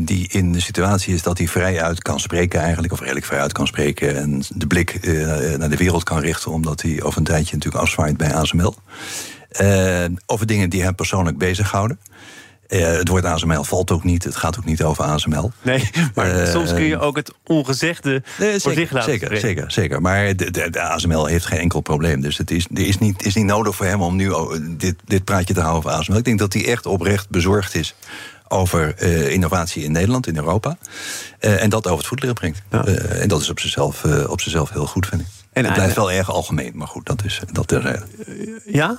die 0.00 0.28
in 0.28 0.52
de 0.52 0.60
situatie 0.60 1.14
is 1.14 1.22
dat 1.22 1.38
hij 1.38 1.48
vrij 1.48 1.82
uit 1.82 2.02
kan 2.02 2.20
spreken, 2.20 2.60
eigenlijk. 2.60 2.92
Of 2.92 3.00
redelijk 3.00 3.26
vrij 3.26 3.40
uit 3.40 3.52
kan 3.52 3.66
spreken. 3.66 4.16
En 4.16 4.42
de 4.54 4.66
blik 4.66 4.90
eh, 4.90 5.12
naar 5.56 5.70
de 5.70 5.76
wereld 5.76 6.02
kan 6.02 6.18
richten. 6.18 6.50
Omdat 6.50 6.82
hij 6.82 7.02
over 7.02 7.18
een 7.18 7.24
tijdje 7.24 7.54
natuurlijk 7.54 7.82
afzwaait 7.82 8.16
bij 8.16 8.34
ASML. 8.34 8.74
Over 10.26 10.46
dingen 10.46 10.70
die 10.70 10.82
hem 10.82 10.94
persoonlijk 10.94 11.38
bezighouden. 11.38 11.98
Eh, 12.72 12.86
het 12.86 13.08
woord 13.08 13.24
ASML 13.24 13.64
valt 13.64 13.90
ook 13.90 14.04
niet. 14.04 14.24
Het 14.24 14.36
gaat 14.36 14.58
ook 14.58 14.64
niet 14.64 14.82
over 14.82 15.04
ASML. 15.04 15.52
Nee, 15.62 15.90
maar 16.14 16.30
Eh, 16.40 16.50
soms 16.50 16.72
kun 16.72 16.82
je 16.82 16.98
ook 16.98 17.16
het 17.16 17.32
ongezegde 17.46 18.22
Nee, 18.38 18.60
voor 18.60 18.72
zich 18.72 18.90
laten 18.92 19.10
zeker, 19.10 19.26
spreken. 19.26 19.48
zeker, 19.48 19.70
zeker. 19.72 20.00
Maar 20.00 20.36
de, 20.36 20.50
de, 20.50 20.70
de 20.70 20.80
ASML 20.80 21.26
heeft 21.26 21.46
geen 21.46 21.58
enkel 21.58 21.80
probleem. 21.80 22.20
Dus 22.20 22.38
het 22.38 22.50
is, 22.50 22.66
is, 22.74 22.98
niet, 22.98 23.24
is 23.24 23.34
niet 23.34 23.44
nodig 23.44 23.76
voor 23.76 23.86
hem 23.86 24.02
om 24.02 24.16
nu 24.16 24.32
dit, 24.76 24.94
dit 25.04 25.24
praatje 25.24 25.54
te 25.54 25.60
houden 25.60 25.78
over 25.84 25.98
ASML. 25.98 26.16
Ik 26.16 26.24
denk 26.24 26.38
dat 26.38 26.52
hij 26.52 26.66
echt 26.66 26.86
oprecht 26.86 27.28
bezorgd 27.30 27.74
is 27.74 27.94
over 28.48 28.94
eh, 28.96 29.30
innovatie 29.30 29.84
in 29.84 29.92
Nederland, 29.92 30.26
in 30.26 30.36
Europa. 30.36 30.76
Eh, 31.38 31.62
en 31.62 31.70
dat 31.70 31.86
over 31.86 31.98
het 31.98 32.06
voetlicht 32.06 32.34
brengt. 32.34 32.62
Ja. 32.70 32.84
Eh, 32.84 33.22
en 33.22 33.28
dat 33.28 33.40
is 33.40 33.50
op 33.50 33.60
zichzelf, 33.60 34.04
eh, 34.04 34.30
op 34.30 34.40
zichzelf 34.40 34.70
heel 34.70 34.86
goed, 34.86 35.06
vind 35.06 35.20
ik. 35.20 35.26
En 35.52 35.64
het 35.64 35.66
hij- 35.66 35.74
blijft 35.74 35.96
wel 35.96 36.12
erg 36.12 36.30
algemeen, 36.30 36.72
maar 36.74 36.86
goed, 36.86 37.06
dat 37.06 37.24
is 37.24 37.40
dat 37.52 37.68
terzijde. 37.68 38.02
Ja? 38.66 38.96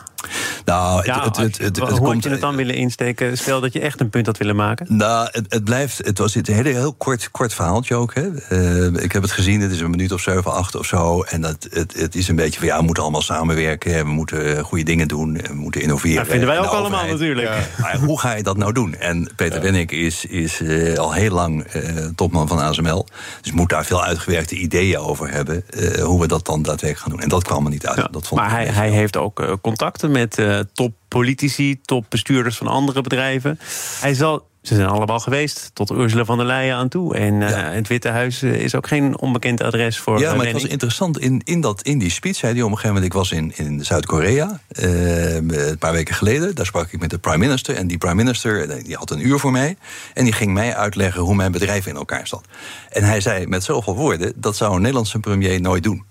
Nou, 0.65 1.05
ja 1.05 1.23
het, 1.23 1.37
het, 1.37 1.57
het, 1.57 1.77
hoe 1.77 1.87
het 1.87 1.99
komt, 1.99 2.23
je 2.23 2.29
het 2.29 2.41
dan 2.41 2.55
willen 2.55 2.75
insteken? 2.75 3.37
Stel 3.37 3.61
dat 3.61 3.73
je 3.73 3.79
echt 3.79 3.99
een 3.99 4.09
punt 4.09 4.25
had 4.25 4.37
willen 4.37 4.55
maken. 4.55 4.85
Nou, 4.97 5.27
het, 5.31 5.45
het 5.53 5.63
blijft. 5.63 5.97
Het 5.97 6.17
was 6.17 6.33
dit 6.33 6.47
een 6.47 6.53
hele, 6.53 6.69
heel 6.69 6.93
kort, 6.93 7.31
kort 7.31 7.53
verhaaltje 7.53 7.95
ook. 7.95 8.13
Hè. 8.13 8.37
Eh, 8.37 9.03
ik 9.03 9.11
heb 9.11 9.21
het 9.21 9.31
gezien, 9.31 9.61
het 9.61 9.71
is 9.71 9.79
een 9.79 9.89
minuut 9.89 10.11
of 10.11 10.21
zeven, 10.21 10.53
acht 10.53 10.75
of 10.75 10.85
zo. 10.85 11.21
En 11.21 11.41
dat, 11.41 11.67
het, 11.69 11.93
het 11.97 12.15
is 12.15 12.27
een 12.27 12.35
beetje 12.35 12.59
van 12.59 12.67
ja, 12.67 12.77
we 12.77 12.83
moeten 12.83 13.03
allemaal 13.03 13.21
samenwerken. 13.21 14.05
We 14.05 14.11
moeten 14.11 14.57
eh, 14.57 14.63
goede 14.63 14.83
dingen 14.83 15.07
doen. 15.07 15.33
We 15.47 15.53
moeten 15.53 15.81
innoveren. 15.81 16.15
Dat 16.17 16.27
vinden 16.27 16.47
wij 16.47 16.59
ook 16.59 16.65
allemaal 16.65 17.05
natuurlijk. 17.05 17.49
Maar 17.79 17.97
hoe 17.97 18.19
ga 18.19 18.33
je 18.35 18.43
dat 18.43 18.57
nou 18.57 18.73
doen? 18.73 18.95
En 18.95 19.29
Peter 19.35 19.61
Wenning 19.61 19.91
is, 19.91 20.25
is 20.25 20.61
eh, 20.61 20.97
al 20.97 21.13
heel 21.13 21.31
lang 21.33 21.63
eh, 21.63 21.81
topman 22.15 22.47
van 22.47 22.59
ASML. 22.59 23.07
Dus 23.41 23.51
moet 23.51 23.69
daar 23.69 23.85
veel 23.85 24.03
uitgewerkte 24.03 24.55
ideeën 24.55 24.97
over 24.97 25.31
hebben. 25.31 25.63
eh, 25.69 26.03
hoe 26.03 26.21
we 26.21 26.27
dat 26.27 26.42
dan 26.45 26.61
daadwerkelijk 26.61 26.99
gaan 26.99 27.11
doen. 27.11 27.21
En 27.21 27.29
dat 27.29 27.43
kwam 27.43 27.65
er 27.65 27.71
niet 27.71 27.87
uit. 27.87 27.97
Ja, 27.97 28.07
dat 28.11 28.27
vond 28.27 28.41
maar 28.41 28.51
hij, 28.51 28.65
hij 28.65 28.89
heeft 28.89 29.17
ook 29.17 29.39
eh, 29.39 29.53
contacten 29.61 30.11
met 30.11 30.37
eh, 30.37 30.59
toppolitici, 30.73 31.81
topbestuurders 31.81 32.57
van 32.57 32.67
andere 32.67 33.01
bedrijven. 33.01 33.59
Hij 33.99 34.13
zal, 34.13 34.47
ze 34.61 34.75
zijn 34.75 34.87
allemaal 34.87 35.19
geweest, 35.19 35.71
tot 35.73 35.91
Ursula 35.91 36.25
von 36.25 36.37
der 36.37 36.45
Leyen 36.45 36.75
aan 36.75 36.89
toe. 36.89 37.15
En 37.15 37.41
eh, 37.41 37.49
Ja. 37.49 37.71
het 37.71 37.87
Witte 37.87 38.09
Huis 38.09 38.43
is 38.43 38.75
ook 38.75 38.87
geen 38.87 39.19
onbekend 39.19 39.61
adres 39.61 39.99
voor 39.99 40.19
Ja, 40.19 40.33
maar 40.35 40.45
het 40.45 40.53
was 40.53 40.63
interessant. 40.63 41.19
In, 41.19 41.41
in, 41.43 41.61
dat, 41.61 41.81
in 41.81 41.97
die 41.99 42.11
speech 42.11 42.35
zei 42.35 42.53
hij 42.53 42.61
op 42.61 42.69
een 42.69 42.75
gegeven 42.77 42.95
moment... 42.95 43.13
ik 43.13 43.19
was 43.19 43.31
in, 43.31 43.51
in 43.55 43.85
Zuid-Korea 43.85 44.59
een 44.69 45.77
paar 45.79 45.93
weken 45.93 46.15
geleden. 46.15 46.55
Daar 46.55 46.65
sprak 46.65 46.91
ik 46.91 46.99
met 46.99 47.09
de 47.09 47.17
prime 47.17 47.37
minister. 47.37 47.75
En 47.75 47.87
die 47.87 47.97
prime 47.97 48.15
minister 48.15 48.83
die 48.83 48.95
had 48.95 49.11
een 49.11 49.27
uur 49.27 49.39
voor 49.39 49.51
mij. 49.51 49.77
En 50.13 50.23
die 50.23 50.33
ging 50.33 50.53
mij 50.53 50.75
uitleggen 50.75 51.21
hoe 51.21 51.35
mijn 51.35 51.51
bedrijf 51.51 51.87
in 51.87 51.95
elkaar 51.95 52.27
zat. 52.27 52.45
En 52.89 53.03
hij 53.03 53.21
zei 53.21 53.47
met 53.47 53.63
zoveel 53.63 53.95
woorden... 53.95 54.33
dat 54.35 54.55
zou 54.55 54.73
een 54.73 54.79
Nederlandse 54.79 55.19
premier 55.19 55.61
nooit 55.61 55.83
doen. 55.83 56.03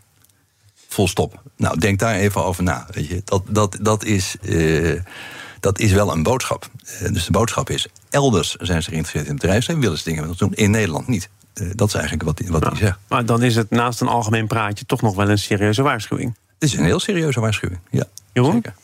Vol 0.93 1.09
stop. 1.09 1.43
Nou, 1.57 1.79
denk 1.79 1.99
daar 1.99 2.15
even 2.15 2.45
over 2.45 2.63
na. 2.63 2.87
Weet 2.91 3.07
je. 3.09 3.23
Dat, 3.25 3.43
dat, 3.49 3.79
dat, 3.81 4.05
is, 4.05 4.37
eh, 4.43 5.01
dat 5.61 5.79
is 5.79 5.93
wel 5.93 6.13
een 6.13 6.23
boodschap. 6.23 6.69
Eh, 7.01 7.13
dus 7.13 7.25
de 7.25 7.33
boodschap 7.33 7.71
is... 7.71 7.87
elders 8.11 8.55
zijn 8.55 8.83
ze 8.83 8.89
geïnteresseerd 8.91 9.25
in 9.27 9.33
het 9.33 9.41
bedrijfsleven... 9.41 9.83
willen 9.83 9.99
ze 9.99 10.05
dingen 10.05 10.35
doen, 10.37 10.55
in 10.55 10.71
Nederland 10.71 11.07
niet. 11.09 11.29
Eh, 11.55 11.67
dat 11.75 11.89
is 11.89 11.95
eigenlijk 11.95 12.25
wat, 12.25 12.39
hij- 12.39 12.49
wat 12.51 12.65
hij 12.65 12.77
zegt. 12.77 12.99
Maar 13.09 13.25
dan 13.27 13.43
is 13.43 13.57
het 13.57 13.71
naast 13.71 14.01
een 14.01 14.09
algemeen 14.09 14.47
praatje 14.47 14.85
toch 14.87 15.03
nog 15.03 15.15
wel 15.15 15.31
een 15.31 15.39
serieuze 15.39 15.83
waarschuwing. 15.83 16.37
Het 16.59 16.71
is 16.71 16.77
een 16.79 16.85
heel 16.85 17.01
serieuze 17.01 17.41
waarschuwing. 17.41 17.81
Ja, 17.91 18.05
Jeroen? 18.33 18.53
zeker. 18.53 18.75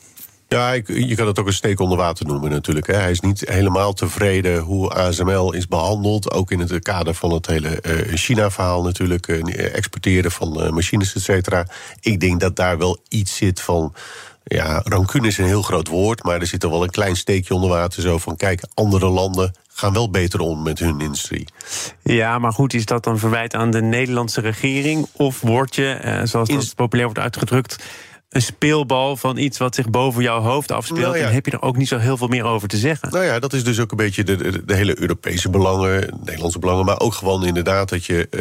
Ja, 0.49 0.73
ik, 0.73 0.87
je 0.87 1.15
kan 1.15 1.27
het 1.27 1.39
ook 1.39 1.47
een 1.47 1.53
steek 1.53 1.79
onder 1.79 1.97
water 1.97 2.25
noemen 2.25 2.49
natuurlijk. 2.49 2.87
Hè. 2.87 2.93
Hij 2.93 3.11
is 3.11 3.19
niet 3.19 3.49
helemaal 3.49 3.93
tevreden 3.93 4.59
hoe 4.59 4.89
ASML 4.93 5.53
is 5.53 5.67
behandeld. 5.67 6.31
Ook 6.31 6.51
in 6.51 6.59
het 6.59 6.79
kader 6.79 7.13
van 7.13 7.31
het 7.33 7.47
hele 7.47 7.81
eh, 7.81 8.15
China-verhaal 8.15 8.83
natuurlijk. 8.83 9.27
eh, 9.27 9.75
exporteren 9.75 10.31
van 10.31 10.61
eh, 10.63 10.71
machines, 10.71 11.15
et 11.15 11.21
cetera. 11.21 11.65
Ik 11.99 12.19
denk 12.19 12.39
dat 12.39 12.55
daar 12.55 12.77
wel 12.77 12.97
iets 13.07 13.35
zit 13.35 13.61
van... 13.61 13.93
Ja, 14.43 14.81
rancune 14.83 15.27
is 15.27 15.37
een 15.37 15.45
heel 15.45 15.61
groot 15.61 15.87
woord, 15.87 16.23
maar 16.23 16.39
er 16.39 16.47
zit 16.47 16.63
er 16.63 16.69
wel 16.69 16.83
een 16.83 16.89
klein 16.89 17.15
steekje 17.15 17.53
onder 17.53 17.69
water. 17.69 18.01
Zo 18.01 18.17
van, 18.17 18.35
kijk, 18.35 18.63
andere 18.73 19.07
landen 19.09 19.53
gaan 19.67 19.93
wel 19.93 20.09
beter 20.09 20.39
om 20.39 20.63
met 20.63 20.79
hun 20.79 20.99
industrie. 21.01 21.47
Ja, 22.03 22.39
maar 22.39 22.53
goed, 22.53 22.73
is 22.73 22.85
dat 22.85 23.03
dan 23.03 23.19
verwijt 23.19 23.55
aan 23.55 23.71
de 23.71 23.81
Nederlandse 23.81 24.41
regering? 24.41 25.07
Of 25.11 25.41
word 25.41 25.75
je, 25.75 26.21
zoals 26.23 26.49
dat 26.49 26.75
populair 26.75 27.05
wordt 27.05 27.21
uitgedrukt, 27.21 27.83
een 28.29 28.41
speelbal 28.41 29.17
van 29.17 29.37
iets 29.37 29.57
wat 29.57 29.75
zich 29.75 29.89
boven 29.89 30.23
jouw 30.23 30.39
hoofd 30.41 30.71
afspeelt. 30.71 31.01
Nou 31.01 31.17
ja. 31.17 31.23
Dan 31.23 31.33
heb 31.33 31.45
je 31.45 31.51
er 31.51 31.61
ook 31.61 31.77
niet 31.77 31.87
zo 31.87 31.97
heel 31.97 32.17
veel 32.17 32.27
meer 32.27 32.43
over 32.43 32.67
te 32.67 32.77
zeggen. 32.77 33.09
Nou 33.11 33.25
ja, 33.25 33.39
dat 33.39 33.53
is 33.53 33.63
dus 33.63 33.79
ook 33.79 33.91
een 33.91 33.97
beetje 33.97 34.23
de, 34.23 34.35
de, 34.35 34.65
de 34.65 34.75
hele 34.75 34.99
Europese 35.01 35.49
belangen, 35.49 36.19
Nederlandse 36.23 36.59
belangen, 36.59 36.85
maar 36.85 36.99
ook 36.99 37.13
gewoon 37.13 37.45
inderdaad 37.45 37.89
dat 37.89 38.05
je 38.05 38.27
eh, 38.29 38.39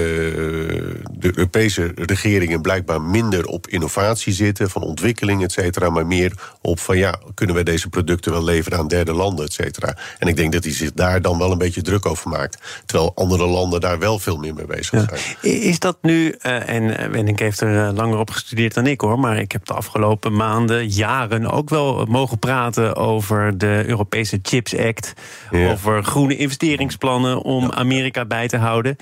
de 1.18 1.33
Europese 1.37 1.92
regeringen 1.94 2.61
blijkbaar 2.62 3.03
minder 3.03 3.46
op 3.46 3.66
innovatie 3.66 4.33
zitten, 4.33 4.70
van 4.70 4.83
ontwikkeling, 4.83 5.42
et 5.42 5.53
cetera, 5.53 5.90
maar 5.90 6.07
meer 6.07 6.33
op 6.62 6.81
van 6.81 6.98
ja, 6.98 7.18
kunnen 7.35 7.55
wij 7.55 7.64
deze 7.64 7.88
producten 7.88 8.33
wel 8.33 8.44
leveren 8.44 8.79
aan 8.79 8.88
derde 8.88 9.12
landen, 9.12 9.44
et 9.44 9.53
cetera. 9.53 9.96
En 10.18 10.29
ik 10.29 10.37
denk 10.37 10.53
dat 10.53 10.64
hij 10.64 10.72
zich 10.72 10.92
daar 10.92 11.22
dan 11.22 11.38
wel 11.38 11.53
een 11.53 11.59
beetje 11.59 11.83
druk 11.83 12.07
over 12.07 12.29
maakt, 12.31 12.83
terwijl 12.87 13.12
andere 13.14 13.46
landen 13.46 13.81
daar 13.81 13.98
wel 13.98 14.18
veel 14.18 14.37
meer 14.37 14.55
mee 14.55 14.66
bezig 14.66 14.90
Ja. 14.90 15.07
zijn. 15.09 15.55
Is 15.62 15.79
dat 15.79 15.98
nu, 16.03 16.31
eh, 16.40 16.68
en 16.68 16.98
eh, 16.98 17.09
Wenning 17.11 17.38
heeft 17.38 17.61
er 17.61 17.87
eh, 17.87 17.94
langer 17.94 18.18
op 18.18 18.31
gestudeerd 18.31 18.74
dan 18.74 18.87
ik 18.87 19.01
hoor, 19.01 19.18
maar 19.18 19.38
ik 19.38 19.53
heb 19.53 19.66
de 19.66 19.74
afgelopen 19.79 20.33
maanden, 20.37 20.88
jaren 20.88 21.51
ook 21.51 21.69
wel 21.69 22.05
mogen 22.05 22.38
praten 22.38 22.97
over 22.97 23.59
de 23.59 23.85
Europese 23.87 24.38
Chips 24.43 24.77
Act, 24.77 25.12
Ja. 25.51 25.71
over 25.71 26.05
groene 26.05 26.37
investeringsplannen 26.37 27.43
om 27.43 27.73
Amerika 27.73 28.25
bij 28.25 28.49
te 28.49 28.57
houden. 28.57 28.97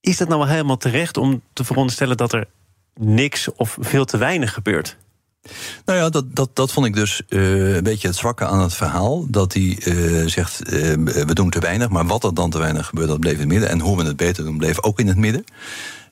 Is 0.00 0.16
dat 0.16 0.28
nou 0.28 0.40
wel 0.40 0.50
helemaal 0.50 0.76
terecht 0.76 1.16
om 1.16 1.42
te 1.52 1.64
veronderstellen 1.64 2.16
dat 2.16 2.32
er 2.32 2.44
niks 2.94 3.48
of 3.54 3.76
veel 3.80 4.04
te 4.04 4.16
weinig 4.16 4.52
gebeurt? 4.52 4.96
Nou 5.84 5.98
ja, 5.98 6.08
dat, 6.08 6.36
dat, 6.36 6.50
dat 6.52 6.72
vond 6.72 6.86
ik 6.86 6.94
dus 6.94 7.22
eh, 7.28 7.74
een 7.74 7.82
beetje 7.82 8.08
het 8.08 8.16
zwakke 8.16 8.46
aan 8.46 8.60
het 8.60 8.74
verhaal. 8.74 9.26
Dat 9.30 9.52
hij 9.52 9.78
eh, 9.82 10.26
zegt, 10.26 10.62
eh, 10.62 10.72
we 11.04 11.34
doen 11.34 11.50
te 11.50 11.58
weinig. 11.58 11.88
Maar 11.88 12.06
wat 12.06 12.24
er 12.24 12.34
dan 12.34 12.50
te 12.50 12.58
weinig 12.58 12.86
gebeurt, 12.86 13.08
dat 13.08 13.20
bleef 13.20 13.32
in 13.32 13.38
het 13.38 13.48
midden. 13.48 13.68
En 13.68 13.80
hoe 13.80 13.96
we 13.96 14.04
het 14.04 14.16
beter 14.16 14.44
doen, 14.44 14.58
bleef 14.58 14.82
ook 14.82 14.98
in 15.00 15.08
het 15.08 15.16
midden. 15.16 15.44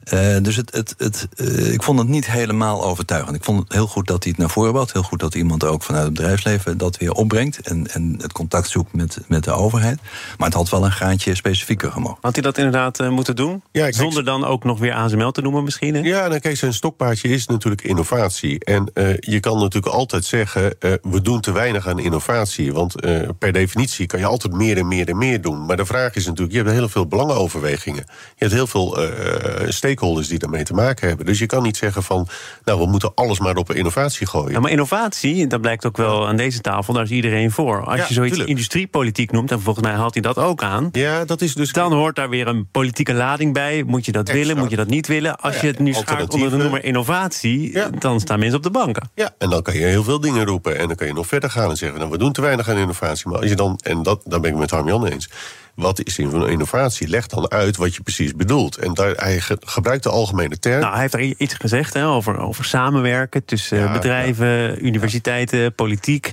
Eh, 0.04 0.36
dus 0.42 0.56
het, 0.56 0.72
het, 0.74 0.94
het, 0.98 1.28
eh, 1.36 1.72
ik 1.72 1.82
vond 1.82 1.98
het 1.98 2.08
niet 2.08 2.26
helemaal 2.30 2.84
overtuigend. 2.84 3.36
Ik 3.36 3.44
vond 3.44 3.62
het 3.62 3.72
heel 3.72 3.86
goed 3.86 4.06
dat 4.06 4.22
hij 4.22 4.32
het 4.32 4.40
naar 4.40 4.50
voren 4.50 4.72
bracht. 4.72 4.92
Heel 4.92 5.02
goed 5.02 5.20
dat 5.20 5.34
iemand 5.34 5.64
ook 5.64 5.82
vanuit 5.82 6.04
het 6.04 6.14
bedrijfsleven 6.14 6.78
dat 6.78 6.96
weer 6.96 7.12
opbrengt. 7.12 7.60
En, 7.60 7.86
en 7.92 8.14
het 8.20 8.32
contact 8.32 8.68
zoekt 8.68 8.92
met, 8.92 9.18
met 9.28 9.44
de 9.44 9.50
overheid. 9.52 9.98
Maar 10.38 10.46
het 10.48 10.56
had 10.56 10.68
wel 10.70 10.84
een 10.84 10.92
graantje 10.92 11.34
specifieker 11.34 11.92
gemogen. 11.92 12.18
Had 12.20 12.34
hij 12.34 12.42
dat 12.42 12.58
inderdaad 12.58 13.00
eh, 13.00 13.08
moeten 13.08 13.36
doen? 13.36 13.62
Ja, 13.72 13.86
ik- 13.86 13.94
Zonder 13.94 14.24
dan 14.24 14.44
ook 14.44 14.64
nog 14.64 14.78
weer 14.78 14.92
ASML 14.94 15.30
te 15.30 15.40
noemen 15.40 15.64
misschien? 15.64 15.94
Hè? 15.94 16.00
Ja, 16.00 16.26
nou 16.28 16.40
kijk, 16.40 16.56
zijn 16.56 16.72
stokpaardje 16.74 17.28
is 17.28 17.46
natuurlijk 17.46 17.82
innovatie. 17.82 18.64
En 18.64 18.90
eh, 18.94 19.16
je 19.18 19.40
kan 19.40 19.58
natuurlijk 19.58 19.94
altijd 19.94 20.24
zeggen, 20.24 20.80
eh, 20.80 20.92
we 21.02 21.20
doen 21.22 21.40
te 21.40 21.52
weinig 21.52 21.88
aan 21.88 21.98
innovatie. 21.98 22.72
Want 22.72 23.00
eh, 23.00 23.28
per 23.38 23.52
definitie 23.52 24.06
kan 24.06 24.18
je 24.20 24.26
altijd 24.26 24.52
meer 24.52 24.76
en 24.78 24.88
meer 24.88 25.08
en 25.08 25.18
meer 25.18 25.40
doen. 25.40 25.66
Maar 25.66 25.76
de 25.76 25.86
vraag 25.86 26.14
is 26.14 26.26
natuurlijk, 26.26 26.56
je 26.56 26.62
hebt 26.62 26.70
heel 26.72 26.88
veel 26.88 27.06
belangenoverwegingen. 27.06 28.04
Je 28.06 28.34
hebt 28.36 28.52
heel 28.52 28.66
veel 28.66 28.98
eh, 29.02 29.68
stakeholders 29.94 30.28
die 30.28 30.38
daarmee 30.38 30.62
te 30.64 30.74
maken 30.74 31.08
hebben. 31.08 31.26
Dus 31.26 31.38
je 31.38 31.46
kan 31.46 31.62
niet 31.62 31.76
zeggen 31.76 32.02
van, 32.02 32.28
nou, 32.64 32.78
we 32.80 32.86
moeten 32.86 33.12
alles 33.14 33.38
maar 33.38 33.56
op 33.56 33.72
innovatie 33.72 34.26
gooien. 34.26 34.52
Ja, 34.52 34.60
maar 34.60 34.70
innovatie, 34.70 35.46
dat 35.46 35.60
blijkt 35.60 35.86
ook 35.86 35.96
wel 35.96 36.26
aan 36.28 36.36
deze 36.36 36.60
tafel, 36.60 36.94
daar 36.94 37.02
is 37.02 37.10
iedereen 37.10 37.50
voor. 37.50 37.84
Als 37.84 37.96
Ja, 37.96 38.04
je 38.08 38.14
zoiets 38.14 38.30
tuurlijk. 38.30 38.50
industriepolitiek 38.50 39.32
noemt, 39.32 39.50
en 39.50 39.60
volgens 39.60 39.86
mij 39.86 39.94
haalt 39.94 40.14
hij 40.14 40.22
dat 40.22 40.38
ook 40.38 40.62
aan. 40.62 40.88
Ja, 40.92 41.24
dat 41.24 41.40
is 41.40 41.54
dus... 41.54 41.72
Dan 41.72 41.92
hoort 41.92 42.16
daar 42.16 42.28
weer 42.28 42.46
een 42.46 42.68
politieke 42.70 43.14
lading 43.14 43.52
bij. 43.52 43.82
Moet 43.86 44.04
je 44.04 44.12
dat 44.12 44.30
willen, 44.30 44.56
moet 44.58 44.70
je 44.70 44.76
dat 44.76 44.88
niet 44.88 45.06
willen? 45.06 45.36
Als 45.40 45.54
Ja, 45.54 45.60
je 45.60 45.66
het 45.66 45.78
nu 45.78 45.92
schaart 45.92 46.32
onder 46.34 46.50
de 46.50 46.56
noemer 46.56 46.84
innovatie, 46.84 47.78
dan 47.98 48.20
staan 48.20 48.38
mensen 48.38 48.56
op 48.56 48.62
de 48.62 48.70
banken. 48.70 49.10
Ja, 49.14 49.34
en 49.38 49.50
dan 49.50 49.62
kan 49.62 49.74
je 49.74 49.80
heel 49.80 50.04
veel 50.04 50.20
dingen 50.20 50.44
roepen. 50.46 50.78
En 50.78 50.86
dan 50.86 50.96
kan 50.96 51.06
je 51.06 51.12
nog 51.12 51.26
verder 51.26 51.50
gaan 51.50 51.70
en 51.70 51.76
zeggen: 51.76 51.98
nou, 51.98 52.10
we 52.10 52.18
doen 52.18 52.32
te 52.32 52.40
weinig 52.40 52.68
aan 52.68 52.76
innovatie. 52.76 53.28
Maar 53.28 53.40
als 53.40 53.48
je 53.48 53.56
dan, 53.56 53.78
en 53.82 54.02
dat, 54.02 54.20
daar 54.24 54.40
ben 54.40 54.50
ik 54.50 54.56
met 54.56 54.70
Harm-Jan 54.70 55.06
eens. 55.06 55.30
Wat 55.74 56.04
is 56.04 56.18
innovatie? 56.18 57.08
Leg 57.08 57.26
dan 57.26 57.50
uit 57.50 57.76
wat 57.76 57.94
je 57.94 58.02
precies 58.02 58.34
bedoelt. 58.34 58.76
En 58.76 58.94
daar, 58.94 59.12
hij 59.14 59.40
ge- 59.40 59.58
gebruikt 59.60 60.02
de 60.02 60.08
algemene 60.08 60.58
term. 60.58 60.80
Nou, 60.80 60.92
hij 60.92 61.00
heeft 61.00 61.14
er 61.14 61.20
iets 61.20 61.54
gezegd 61.54 61.94
hè, 61.94 62.06
over, 62.06 62.38
over 62.38 62.64
samenwerken 62.64 63.44
tussen 63.44 63.78
Ja, 63.78 63.92
bedrijven, 63.92 64.86
universiteiten, 64.86 65.74
politiek. 65.74 66.30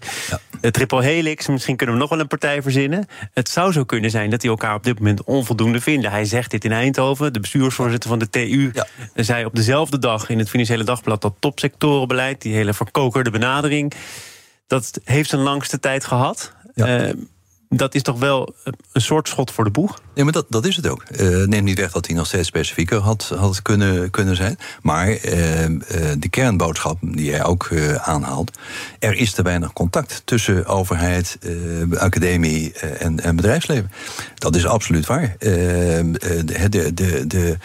Het 0.61 0.73
Triple 0.73 1.03
Helix, 1.03 1.47
misschien 1.47 1.75
kunnen 1.75 1.95
we 1.95 2.01
nog 2.01 2.09
wel 2.09 2.19
een 2.19 2.27
partij 2.27 2.61
verzinnen. 2.61 3.05
Het 3.33 3.49
zou 3.49 3.71
zo 3.71 3.83
kunnen 3.83 4.09
zijn 4.09 4.29
dat 4.29 4.41
die 4.41 4.49
elkaar 4.49 4.75
op 4.75 4.83
dit 4.83 4.97
moment 4.99 5.23
onvoldoende 5.23 5.81
vinden. 5.81 6.11
Hij 6.11 6.25
zegt 6.25 6.51
dit 6.51 6.63
in 6.65 6.71
Eindhoven. 6.71 7.33
De 7.33 7.39
bestuursvoorzitter 7.39 8.09
van 8.09 8.19
de 8.19 8.29
TU 8.29 8.69
Ja. 8.73 8.85
zei 9.15 9.45
op 9.45 9.55
dezelfde 9.55 9.99
dag 9.99 10.29
in 10.29 10.39
het 10.39 10.49
Financiële 10.49 10.83
Dagblad 10.83 11.21
dat 11.21 11.33
topsectorenbeleid, 11.39 12.41
die 12.41 12.53
hele 12.53 12.73
verkokerde 12.73 13.29
benadering, 13.31 13.93
dat 14.67 14.99
heeft 15.03 15.29
zijn 15.29 15.41
langste 15.41 15.79
tijd 15.79 16.05
gehad. 16.05 16.53
Ja. 16.73 16.85
Eh, 16.97 17.13
dat 17.77 17.95
is 17.95 18.01
toch 18.01 18.19
wel 18.19 18.55
een 18.91 19.01
soort 19.01 19.27
schot 19.27 19.51
voor 19.51 19.63
de 19.63 19.69
boeg? 19.69 20.01
Nee, 20.13 20.23
maar 20.23 20.33
dat, 20.33 20.45
dat 20.49 20.65
is 20.65 20.75
het 20.75 20.87
ook. 20.87 21.03
Eh 21.03 21.27
neemt 21.27 21.63
niet 21.63 21.79
weg 21.79 21.91
dat 21.91 22.05
hij 22.05 22.15
nog 22.15 22.25
steeds 22.25 22.47
specifieker 22.47 22.97
had, 22.99 23.33
had 23.37 23.61
kunnen, 23.61 24.09
kunnen 24.09 24.35
zijn. 24.35 24.57
Maar 24.81 25.07
eh, 25.07 25.63
eh, 25.63 25.71
de 26.17 26.29
kernboodschap 26.29 26.97
die 27.01 27.25
jij 27.25 27.43
ook 27.43 27.69
aanhaalt... 27.97 28.57
er 28.99 29.13
is 29.13 29.31
te 29.31 29.41
weinig 29.41 29.73
contact 29.73 30.21
tussen 30.25 30.65
overheid, 30.65 31.37
academie 31.97 32.73
en, 32.73 33.19
en 33.19 33.35
bedrijfsleven. 33.35 33.91
Dat 34.35 34.55
is 34.55 34.65
absoluut 34.65 35.05
waar. 35.05 35.35
De, 35.39 36.91
de, 36.93 37.27
de, 37.27 37.57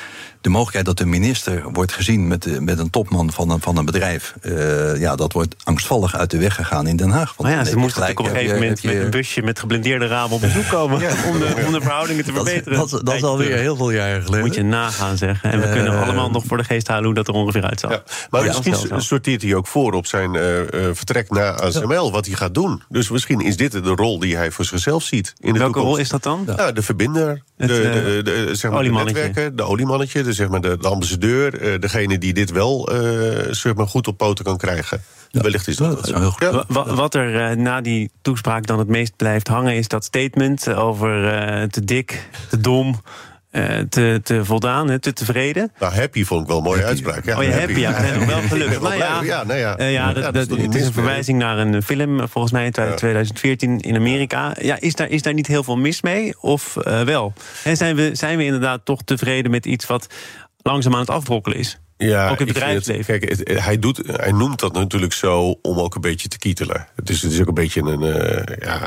de 0.47 0.53
mogelijkheid 0.53 0.87
dat 0.87 0.99
de 0.99 1.07
minister 1.07 1.63
wordt 1.73 1.93
gezien 1.93 2.27
met, 2.29 2.43
de, 2.43 2.61
met 2.61 2.79
een 2.79 2.91
topman 2.91 3.33
van 3.33 3.51
een, 3.51 3.61
van 3.61 3.77
een 3.77 3.85
bedrijf... 3.85 4.35
eh, 4.41 5.01
ja, 5.01 5.17
dat 5.17 5.33
wordt 5.33 5.55
angstvallig 5.65 6.15
uit 6.17 6.31
de 6.31 6.39
weg 6.39 6.55
gegaan 6.55 6.87
in 6.87 6.97
Den 6.97 7.11
Haag. 7.11 7.35
Want 7.37 7.49
Maar 7.49 7.59
ja, 7.59 7.65
ze 7.71 7.77
moesten 7.77 8.01
natuurlijk 8.01 8.21
op 8.21 8.35
een 8.35 8.41
gegeven 8.41 8.61
moment 8.61 8.83
je- 8.83 8.89
met 8.89 8.97
een 9.05 9.11
busje 9.11 9.43
met 9.43 9.59
geblindeerde 9.59 10.07
ramen 10.07 10.31
op 10.35 10.41
bezoek 10.41 10.69
komen. 10.69 10.97
Om, 11.31 11.39
de, 11.39 11.63
om 11.67 11.73
de 11.73 11.81
verhoudingen 11.81 12.25
te 12.25 12.33
dat, 12.33 12.45
verbeteren. 12.45 12.79
dat, 12.79 12.91
dat 12.91 12.99
is 13.01 13.05
Tijdje 13.05 13.27
alweer 13.27 13.47
terug. 13.47 13.61
heel 13.63 13.77
veel 13.77 13.91
jaren 13.91 14.23
geleden. 14.23 14.45
Moet 14.47 14.55
je 14.55 14.63
nagaan 14.63 15.17
zeggen. 15.17 15.53
En 15.53 15.61
we 15.61 15.69
kunnen 15.71 15.93
Eh, 15.93 16.03
allemaal 16.03 16.31
nog 16.31 16.45
voor 16.47 16.57
de 16.57 16.65
geest 16.65 16.89
halen 16.89 17.05
hoe 17.05 17.15
dat 17.15 17.29
er 17.29 17.35
ongeveer 17.35 17.63
uitzag. 17.65 17.91
Ja, 17.91 18.03
maar 18.31 18.41
Ja, 18.45 18.47
misschien 18.47 18.89
dat 18.89 19.01
is 19.01 19.07
sorteert 19.07 19.43
hij 19.43 19.55
ook 19.55 19.67
voor 19.67 19.93
op 19.93 20.07
zijn 20.07 20.35
eh, 20.35 20.61
eh, 20.61 20.67
vertrek 20.93 21.31
naar 21.31 21.61
ASML, 21.61 22.13
wat 22.13 22.27
hij 22.27 22.35
gaat 22.35 22.55
doen. 22.55 22.83
Dus 22.89 23.11
misschien 23.11 23.41
is 23.41 23.57
dit 23.57 23.73
de 23.73 23.81
rol 23.95 24.19
die 24.19 24.37
hij 24.37 24.51
voor 24.51 24.65
zichzelf 24.65 25.03
ziet. 25.03 25.33
In 25.41 25.53
de 25.53 25.59
Welke 25.59 25.73
toekomst. 25.75 25.89
rol 25.89 25.97
is 26.05 26.09
dat 26.09 26.23
dan? 26.23 26.45
Ja, 26.57 26.73
de 26.73 26.83
verbinder, 26.83 27.43
Het, 27.57 27.69
de, 27.69 27.83
eh, 27.83 27.93
de, 27.93 28.23
de, 28.23 28.55
zeg 28.55 28.71
maar 28.71 28.83
de 28.83 28.91
netwerken, 28.91 29.57
de 29.57 29.63
oliemannetje, 29.63 30.23
de, 30.23 30.33
zeg 30.37 30.49
maar 30.49 30.61
de, 30.61 30.77
de 30.81 30.88
ambassadeur, 30.88 31.61
eh, 31.61 31.81
degene 31.81 32.18
die 32.18 32.33
dit 32.33 32.51
wel 32.51 32.88
eh, 32.88 33.53
zeg 33.53 33.75
maar 33.75 33.88
goed 33.88 34.07
op 34.07 34.16
poten 34.16 34.44
kan 34.44 34.57
krijgen. 34.57 35.01
Wellicht 35.42 35.68
is 35.68 35.77
dat, 35.77 35.90
dat 35.90 36.07
is 36.07 36.11
wel 36.11 36.20
heel 36.20 36.31
goed. 36.31 36.64
Ja. 36.68 36.94
Wat 36.94 37.14
er 37.14 37.51
eh, 37.51 37.57
na 37.57 37.81
die 37.81 38.11
toespraak 38.22 38.66
dan 38.66 38.79
het 38.79 38.88
meest 38.88 39.16
blijft 39.16 39.49
hangen, 39.49 39.75
is 39.75 39.88
dat 39.88 40.05
statement 40.05 40.75
over 40.75 41.29
eh, 41.29 41.62
te 41.68 41.85
dik, 41.85 42.29
te 42.51 42.61
dom, 42.61 43.01
te, 43.88 44.21
te 44.23 44.45
voldaan, 44.45 44.88
hè, 44.90 44.99
te 44.99 45.12
tevreden. 45.12 45.73
Nou, 45.79 45.95
happy 45.95 46.25
vond 46.25 46.40
ik 46.42 46.49
wel 46.49 46.57
een 46.57 46.62
mooie 46.62 46.85
uitspraak. 46.85 47.25
Ja, 47.25 47.37
oh, 47.38 47.42
je 47.42 47.53
happy, 47.53 47.79
ja, 47.81 48.01
wel 48.03 48.27
wel 48.27 48.81
Maar 48.81 48.97
ja, 48.97 49.19
blij. 49.19 49.27
ja, 49.27 49.45
nou 49.45 49.59
ja. 49.59 49.77
eh, 49.77 49.92
ja, 49.92 50.12
dat, 50.12 50.35
dat 50.35 50.49
dat- 50.49 50.75
is 50.75 50.87
een 50.87 50.92
verwijzing 50.92 51.38
naar 51.38 51.59
een 51.59 51.83
film, 51.83 52.21
eh, 52.21 52.27
volgens 52.29 52.53
mij 52.53 52.64
in 52.64 52.73
Ja. 52.75 52.95
2014 52.95 53.81
in 53.81 53.97
Amerika. 53.97 54.57
Ja, 54.61 54.81
is, 54.81 54.95
daar, 54.95 55.09
is 55.09 55.23
daar 55.23 55.35
niet 55.35 55.47
heel 55.47 55.62
veel 55.64 55.77
mis 55.77 56.03
mee? 56.03 56.35
Of 56.40 56.77
eh, 56.77 57.03
wel? 57.03 57.33
En 57.64 57.77
zijn, 57.77 57.97
we, 57.97 58.11
zijn 58.12 58.37
we 58.38 58.45
inderdaad 58.45 58.81
toch 58.85 59.03
tevreden 59.05 59.51
met 59.51 59.66
iets 59.66 59.87
wat 59.87 60.07
langzaam 60.62 60.95
aan 60.95 61.01
het 61.01 61.11
afbrokkelen 61.11 61.59
is? 61.59 61.79
Ja, 61.97 62.29
Ook 62.31 62.38
het 62.38 62.49
bedrijfsleven. 62.49 63.19
kijk, 63.21 63.29
het- 63.38 63.62
hij, 63.64 63.79
doet, 63.79 64.01
hij 64.07 64.33
noemt 64.33 64.61
dat 64.61 64.73
natuurlijk 64.73 65.12
zo 65.12 65.59
om 65.62 65.79
ook 65.79 65.95
een 65.95 66.01
beetje 66.01 66.29
te 66.29 66.38
kietelen. 66.38 66.87
Het 66.97 67.11
is, 67.11 67.23
het 67.23 67.33
is 67.33 67.40
ook 67.40 67.49
een 67.49 67.55
beetje 67.55 67.81
een 67.81 68.03
eh, 68.03 68.57
ja, 68.66 68.81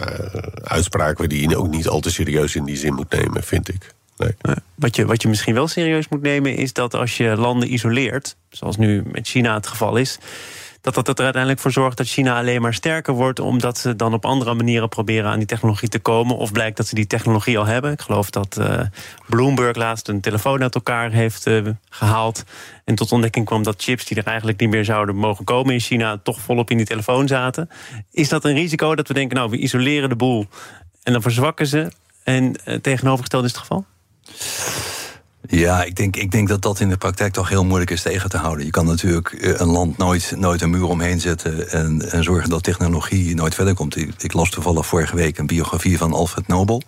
uitspraak 0.63 1.17
waar 1.17 1.27
die 1.27 1.49
je 1.49 1.58
ook 1.58 1.69
niet 1.69 1.88
al 1.88 1.99
te 1.99 2.12
serieus 2.12 2.55
in 2.55 2.63
die 2.65 2.77
zin 2.77 2.93
moet 2.93 3.12
nemen, 3.12 3.43
vind 3.43 3.69
ik. 3.69 3.93
Eh, 4.19 4.53
Wat 4.75 4.95
je, 4.95 5.05
wat 5.05 5.21
je 5.21 5.27
misschien 5.27 5.53
wel 5.53 5.67
serieus 5.67 6.08
moet 6.08 6.21
nemen, 6.21 6.55
is 6.55 6.73
dat 6.73 6.93
als 6.93 7.17
je 7.17 7.36
landen 7.36 7.73
isoleert, 7.73 8.36
zoals 8.49 8.77
nu 8.77 9.03
met 9.12 9.27
China 9.27 9.53
het 9.53 9.67
geval 9.67 9.95
is, 9.95 10.19
dat 10.82 10.93
dat 11.05 11.17
er 11.17 11.23
uiteindelijk 11.23 11.62
voor 11.62 11.71
zorgt 11.71 11.97
dat 11.97 12.08
China 12.08 12.38
alleen 12.38 12.62
maar 12.62 12.73
sterker 12.73 13.13
wordt, 13.13 13.39
omdat 13.39 13.77
ze 13.77 13.95
dan 13.95 14.13
op 14.13 14.25
andere 14.25 14.53
manieren 14.53 14.89
proberen 14.89 15.32
aan 15.32 15.38
die 15.38 15.47
technologie 15.47 15.89
te 15.89 15.99
komen. 15.99 16.38
Of 16.38 16.51
blijkt 16.51 16.77
dat 16.77 16.88
ze 16.88 16.95
die 16.95 17.08
technologie 17.08 17.58
al 17.58 17.65
hebben. 17.65 17.91
Ik 17.91 18.01
geloof 18.01 18.29
dat 18.29 18.58
eh, 18.58 18.82
Bloomberg 19.27 19.75
laatst 19.75 20.08
een 20.08 20.21
telefoon 20.21 20.62
uit 20.62 20.75
elkaar 20.75 21.12
heeft 21.12 21.47
eh, 21.47 21.67
gehaald. 21.89 22.43
En 22.86 22.95
tot 22.95 23.12
ontdekking 23.12 23.45
kwam 23.45 23.63
dat 23.63 23.82
chips 23.84 24.05
die 24.05 24.17
er 24.17 24.27
eigenlijk 24.27 24.60
niet 24.60 24.69
meer 24.69 24.86
zouden 24.86 25.15
mogen 25.15 25.45
komen 25.45 25.73
in 25.73 25.79
China, 25.79 26.19
toch 26.23 26.39
volop 26.39 26.69
in 26.69 26.77
die 26.77 26.86
telefoon 26.86 27.27
zaten. 27.27 27.69
Is 28.12 28.29
dat 28.29 28.45
een 28.45 28.53
risico 28.53 28.95
dat 28.95 29.08
we 29.08 29.13
denken, 29.13 29.38
nou, 29.38 29.49
we 29.49 29.58
isoleren 29.58 30.10
de 30.10 30.15
boel 30.15 30.45
en 31.03 31.13
dan 31.13 31.21
verzwakken 31.21 31.67
ze? 31.67 31.91
En 32.23 32.55
tegenovergesteld 32.82 33.43
is 33.43 33.51
het 33.51 33.60
geval? 33.60 33.86
Ja, 35.47 35.83
ik 35.83 35.95
denk, 35.95 36.15
ik 36.15 36.31
denk 36.31 36.47
dat 36.47 36.61
dat 36.61 36.79
in 36.79 36.89
de 36.89 36.97
praktijk 36.97 37.33
toch 37.33 37.49
heel 37.49 37.65
moeilijk 37.65 37.91
is 37.91 38.01
tegen 38.01 38.29
te 38.29 38.37
houden. 38.37 38.65
Je 38.65 38.71
kan 38.71 38.85
natuurlijk 38.85 39.31
eh, 39.33 39.59
een 39.59 39.67
land 39.67 39.97
nooit, 39.97 40.33
nooit 40.37 40.61
een 40.61 40.69
muur 40.69 40.83
omheen 40.87 41.19
zetten 41.19 41.69
en, 41.71 42.11
en 42.11 42.23
zorgen 42.23 42.49
dat 42.49 42.63
technologie 42.63 43.35
nooit 43.35 43.55
verder 43.55 43.73
komt. 43.73 43.95
Ik, 43.97 44.33
las 44.33 44.49
toevallig 44.49 44.85
vorige 44.85 45.15
week 45.15 45.37
een 45.37 45.47
biografie 45.47 45.97
van 45.97 46.13
Alfred 46.13 46.47
Nobel. 46.47 46.81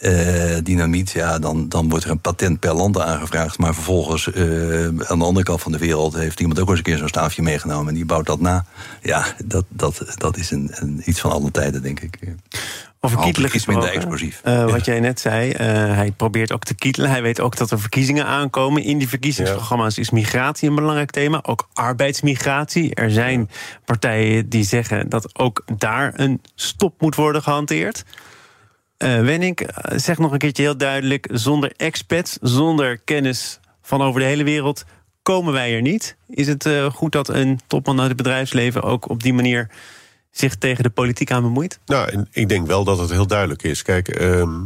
eh, 0.00 0.56
dynamiet, 0.62 1.10
ja, 1.10 1.38
dan, 1.38 1.68
dan 1.68 1.88
wordt 1.88 2.04
er 2.04 2.10
een 2.10 2.20
patent 2.20 2.60
per 2.60 2.74
land 2.74 2.98
aangevraagd. 3.00 3.58
Maar 3.58 3.74
vervolgens, 3.74 4.32
eh, 4.32 4.84
aan 4.86 5.18
de 5.18 5.24
andere 5.24 5.42
kant 5.44 5.60
van 5.62 5.72
de 5.72 5.78
wereld, 5.78 6.14
heeft 6.14 6.40
iemand 6.40 6.60
ook 6.60 6.68
eens 6.68 6.78
een 6.78 6.84
keer 6.84 6.98
zo'n 6.98 7.08
staafje 7.08 7.42
meegenomen 7.42 7.88
en 7.88 7.94
die 7.94 8.04
bouwt 8.06 8.26
dat 8.26 8.40
na. 8.40 8.64
Ja, 9.02 9.24
dat, 9.44 9.64
dat, 9.68 10.04
dat 10.16 10.36
is 10.36 10.50
een, 10.50 10.70
een 10.74 11.02
iets 11.04 11.20
van 11.20 11.30
alle 11.30 11.50
tijden, 11.50 11.82
denk 11.82 12.00
ik. 12.00 12.18
Over 13.02 13.16
Hopelijk 13.16 13.52
kietelen 13.52 13.56
iets 13.56 13.66
minder 13.66 13.92
explosief. 13.92 14.40
Eh, 14.44 14.70
Wat 14.70 14.84
jij 14.84 15.00
net 15.00 15.20
zei, 15.20 15.50
eh, 15.50 15.66
hij 15.94 16.12
probeert 16.16 16.52
ook 16.52 16.64
te 16.64 16.74
kietelen. 16.74 17.10
Hij 17.10 17.22
weet 17.22 17.40
ook 17.40 17.56
dat 17.56 17.70
er 17.70 17.80
verkiezingen 17.80 18.26
aankomen. 18.26 18.82
In 18.82 18.98
die 18.98 19.08
verkiezingsprogramma's 19.08 19.98
is 19.98 20.10
migratie 20.10 20.68
een 20.68 20.74
belangrijk 20.74 21.10
thema. 21.10 21.40
Ook 21.42 21.68
arbeidsmigratie. 21.72 22.94
Er 22.94 23.10
zijn 23.10 23.50
partijen 23.84 24.48
die 24.48 24.64
zeggen 24.64 25.08
dat 25.08 25.38
ook 25.38 25.64
daar 25.76 26.12
een 26.16 26.40
stop 26.54 27.00
moet 27.00 27.14
worden 27.14 27.42
gehanteerd. 27.42 28.04
Eh 28.96 29.20
Wenning, 29.20 29.68
zeg 29.94 30.18
nog 30.18 30.32
een 30.32 30.38
keertje 30.38 30.62
heel 30.62 30.76
duidelijk: 30.76 31.28
zonder 31.32 31.72
expats, 31.76 32.38
zonder 32.40 32.98
kennis 32.98 33.60
van 33.82 34.02
over 34.02 34.20
de 34.20 34.26
hele 34.26 34.44
wereld, 34.44 34.84
komen 35.22 35.52
wij 35.52 35.74
er 35.74 35.82
niet. 35.82 36.16
Is 36.28 36.46
het 36.46 36.68
goed 36.92 37.12
dat 37.12 37.28
een 37.28 37.60
topman 37.66 37.98
uit 38.00 38.08
het 38.08 38.16
bedrijfsleven 38.16 38.82
ook 38.82 39.08
op 39.08 39.22
die 39.22 39.32
manier 39.34 39.70
zich 40.30 40.56
tegen 40.56 40.82
de 40.82 40.90
politiek 40.90 41.30
aan 41.30 41.42
bemoeit? 41.42 41.80
Nou, 41.86 42.26
ik 42.30 42.48
denk 42.48 42.66
wel 42.66 42.84
dat 42.84 42.98
het 42.98 43.10
heel 43.10 43.26
duidelijk 43.26 43.62
is. 43.62 43.82
Kijk, 43.82 44.08
ehm, 44.08 44.60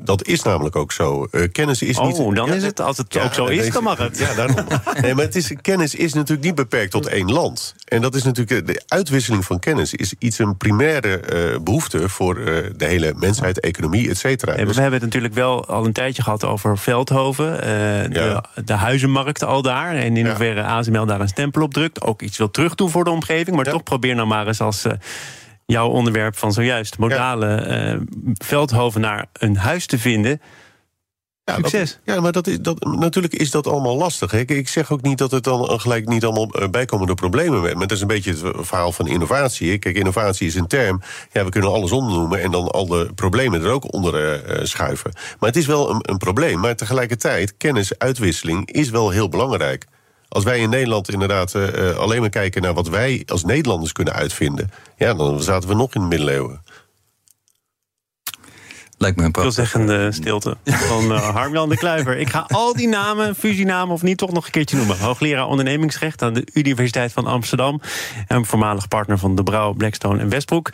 dat 0.00 0.26
is 0.26 0.42
namelijk 0.42 0.76
ook 0.76 0.92
zo. 0.92 1.28
Eh, 1.30 1.42
kennis 1.52 1.82
is 1.82 1.98
niet... 1.98 2.18
Oh, 2.18 2.34
dan 2.34 2.48
Ja, 2.48 2.54
is 2.54 2.62
het. 2.62 2.80
Als 2.80 2.96
het 2.96 3.12
ja, 3.14 3.24
ook 3.24 3.34
zo 3.34 3.46
is, 3.46 3.70
dan 3.70 3.82
mag 3.82 3.98
het. 3.98 4.18
Ja, 4.18 4.34
daarom. 4.34 4.56
nee, 5.02 5.14
maar 5.14 5.24
het 5.24 5.36
is, 5.36 5.52
kennis 5.60 5.94
is 5.94 6.12
natuurlijk 6.12 6.46
niet 6.46 6.54
beperkt 6.54 6.90
tot 6.90 7.06
één 7.06 7.32
land. 7.32 7.74
En 7.84 8.00
dat 8.00 8.14
is 8.14 8.22
natuurlijk... 8.22 8.66
De 8.66 8.82
uitwisseling 8.88 9.44
van 9.44 9.58
kennis 9.58 9.94
is 9.94 10.14
iets 10.18 10.38
een 10.38 10.56
primaire 10.56 11.20
eh, 11.20 11.58
behoefte... 11.60 12.08
voor 12.08 12.36
eh, 12.36 12.44
de 12.76 12.84
hele 12.84 13.12
mensheid, 13.16 13.60
economie, 13.60 14.10
et 14.10 14.18
cetera. 14.18 14.54
Nee, 14.54 14.64
Dus- 14.64 14.74
we 14.74 14.80
hebben 14.80 15.00
het 15.00 15.08
natuurlijk 15.08 15.34
wel 15.34 15.66
al 15.66 15.84
een 15.84 15.92
tijdje 15.92 16.22
gehad 16.22 16.44
over 16.44 16.78
Veldhoven. 16.78 17.60
de, 18.12 18.42
de 18.64 18.72
huizenmarkt 18.72 19.44
al 19.44 19.62
daar. 19.62 19.94
En 19.94 20.16
in 20.16 20.26
hoeverre 20.26 20.62
ASML 20.62 21.06
daar 21.06 21.20
een 21.20 21.28
stempel 21.28 21.62
op 21.62 21.74
drukt. 21.74 22.02
Ook 22.02 22.22
iets 22.22 22.38
wil 22.38 22.50
terugdoen 22.50 22.90
voor 22.90 23.04
de 23.04 23.10
omgeving. 23.10 23.56
Maar 23.56 23.64
toch 23.64 23.82
probeer 23.82 24.14
nou 24.14 24.28
maar 24.28 24.46
eens 24.46 24.60
als 24.60 24.84
jouw 25.72 25.88
onderwerp 25.88 26.36
van 26.36 26.52
zojuist... 26.52 26.98
modale 26.98 27.54
eh, 27.54 28.00
Veldhoven 28.34 29.00
naar 29.00 29.26
een 29.32 29.56
huis 29.56 29.86
te 29.86 29.98
vinden. 29.98 30.40
Ja, 31.44 31.54
Succes. 31.54 31.98
Dat, 32.04 32.14
ja, 32.14 32.20
maar 32.20 32.32
dat 32.32 32.46
is, 32.46 32.60
dat, 32.60 32.84
natuurlijk 32.84 33.34
is 33.34 33.50
dat 33.50 33.66
allemaal 33.66 33.96
lastig. 33.96 34.30
Hè. 34.30 34.38
Ik- 34.38 34.68
zeg 34.68 34.92
ook 34.92 35.02
niet 35.02 35.18
dat 35.18 35.30
het 35.30 35.44
dan 35.44 35.80
gelijk 35.80 36.08
niet 36.08 36.24
allemaal 36.24 36.50
eh, 36.50 36.68
bijkomende 36.68 37.14
problemen 37.14 37.60
met. 37.62 37.74
Maar 37.74 37.86
dat 37.86 37.96
is 37.96 38.00
een 38.00 38.06
beetje 38.08 38.30
het 38.30 38.42
verhaal 38.66 38.92
van 38.92 39.06
innovatie. 39.08 39.70
hè. 39.70 39.76
Kijk, 39.78 39.96
innovatie 39.96 40.46
is 40.46 40.54
een 40.54 40.66
term. 40.66 41.00
Ja, 41.32 41.44
we 41.44 41.50
kunnen 41.50 41.70
alles 41.72 41.92
ondernoemen 41.92 42.42
en 42.42 42.50
dan 42.50 42.68
al 42.70 42.86
de 42.86 43.10
problemen 43.14 43.62
er 43.62 43.70
ook 43.70 43.92
onder 43.92 44.14
eh, 44.14 44.56
eh, 44.58 44.64
schuiven. 44.64 45.12
Maar 45.14 45.48
het 45.48 45.58
is 45.58 45.66
wel 45.66 45.90
een, 45.90 46.00
een 46.02 46.18
probleem. 46.18 46.60
Maar 46.60 46.76
tegelijkertijd, 46.76 47.56
kennisuitwisseling 47.56 48.70
is 48.70 48.90
wel 48.90 49.10
heel 49.10 49.28
belangrijk. 49.28 49.86
Als 50.28 50.44
wij 50.44 50.58
in 50.58 50.70
Nederland 50.70 51.10
inderdaad 51.10 51.54
eh, 51.54 51.90
eh, 51.90 51.96
alleen 51.96 52.20
maar 52.20 52.30
kijken 52.30 52.62
naar 52.62 52.74
wat 52.74 52.88
wij 52.88 53.22
als 53.26 53.44
Nederlanders 53.44 53.92
kunnen 53.92 54.14
uitvinden, 54.14 54.70
ja, 54.96 55.14
dan 55.14 55.42
zaten 55.42 55.68
we 55.68 55.74
nog 55.74 55.94
in 55.94 56.00
de 56.00 56.06
middeleeuwen. 56.06 56.62
Lijkt 58.98 59.16
me 59.16 59.24
een 59.24 59.30
prachtig. 59.30 59.54
Veelzeggende 59.54 60.12
stilte 60.12 60.56
van 60.64 61.12
eh, 61.12 61.28
Harmjan 61.36 61.68
de 61.68 61.76
Kluiver. 61.76 62.18
Ik 62.18 62.28
ga 62.28 62.44
al 62.48 62.74
die 62.74 62.88
namen, 62.88 63.34
fusienamen 63.34 63.94
of 63.94 64.02
niet, 64.02 64.18
toch 64.18 64.32
nog 64.32 64.44
een 64.44 64.50
keertje 64.50 64.76
noemen. 64.76 64.98
Hoogleraar 64.98 65.46
ondernemingsrecht 65.46 66.22
aan 66.22 66.34
de 66.34 66.46
Universiteit 66.52 67.12
van 67.12 67.26
Amsterdam. 67.26 67.80
En 68.26 68.44
voormalig 68.44 68.88
partner 68.88 69.18
van 69.18 69.34
De 69.34 69.42
Brouw, 69.42 69.72
Blackstone 69.72 70.20
en 70.20 70.28
Westbroek. 70.28 70.70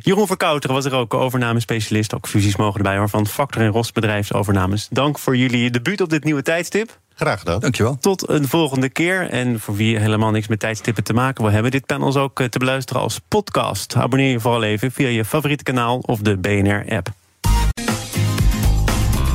Jeroen 0.00 0.26
Verkouteren 0.26 0.76
was 0.76 0.84
er 0.84 0.94
ook, 0.94 1.14
overnamespecialist. 1.14 2.14
Ook 2.14 2.28
fusies 2.28 2.56
mogen 2.56 2.76
erbij 2.76 2.96
hoor, 2.96 3.08
van 3.08 3.26
Factor 3.26 3.62
en 3.62 3.70
Ros 3.70 3.92
bedrijfsovernames. 3.92 4.88
Dank 4.90 5.18
voor 5.18 5.36
jullie 5.36 5.70
debuut 5.70 6.00
op 6.00 6.10
dit 6.10 6.24
nieuwe 6.24 6.42
tijdstip. 6.42 6.98
Graag 7.18 7.38
gedaan. 7.38 7.60
Dankjewel. 7.60 7.98
Tot 8.00 8.28
een 8.28 8.48
volgende 8.48 8.88
keer. 8.88 9.30
En 9.30 9.60
voor 9.60 9.76
wie 9.76 9.98
helemaal 9.98 10.30
niks 10.30 10.48
met 10.48 10.60
tijdstippen 10.60 11.04
te 11.04 11.12
maken 11.12 11.42
wil 11.42 11.52
hebben... 11.52 11.70
dit 11.70 11.86
panel 11.86 12.08
is 12.08 12.16
ook 12.16 12.40
eh, 12.40 12.46
te 12.46 12.58
beluisteren 12.58 13.02
als 13.02 13.20
podcast. 13.28 13.96
Abonneer 13.96 14.30
je 14.30 14.40
vooral 14.40 14.62
even 14.62 14.92
via 14.92 15.08
je 15.08 15.24
favoriete 15.24 15.62
kanaal 15.62 15.98
of 15.98 16.20
de 16.20 16.36
BNR-app. 16.36 17.08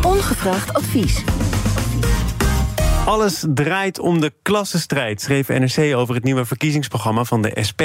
Ongevraagd 0.02 0.74
advies. 0.74 1.24
Alles 3.06 3.46
draait 3.48 4.00
om 4.00 4.22
de 4.22 4.34
klassenstrijd, 4.42 5.22
schreef 5.22 5.48
NRC 5.48 5.96
over 5.96 6.16
het 6.16 6.24
nieuwe 6.24 6.46
verkiezingsprogramma 6.46 7.24
van 7.24 7.42
de 7.42 7.58
SP. 7.70 7.82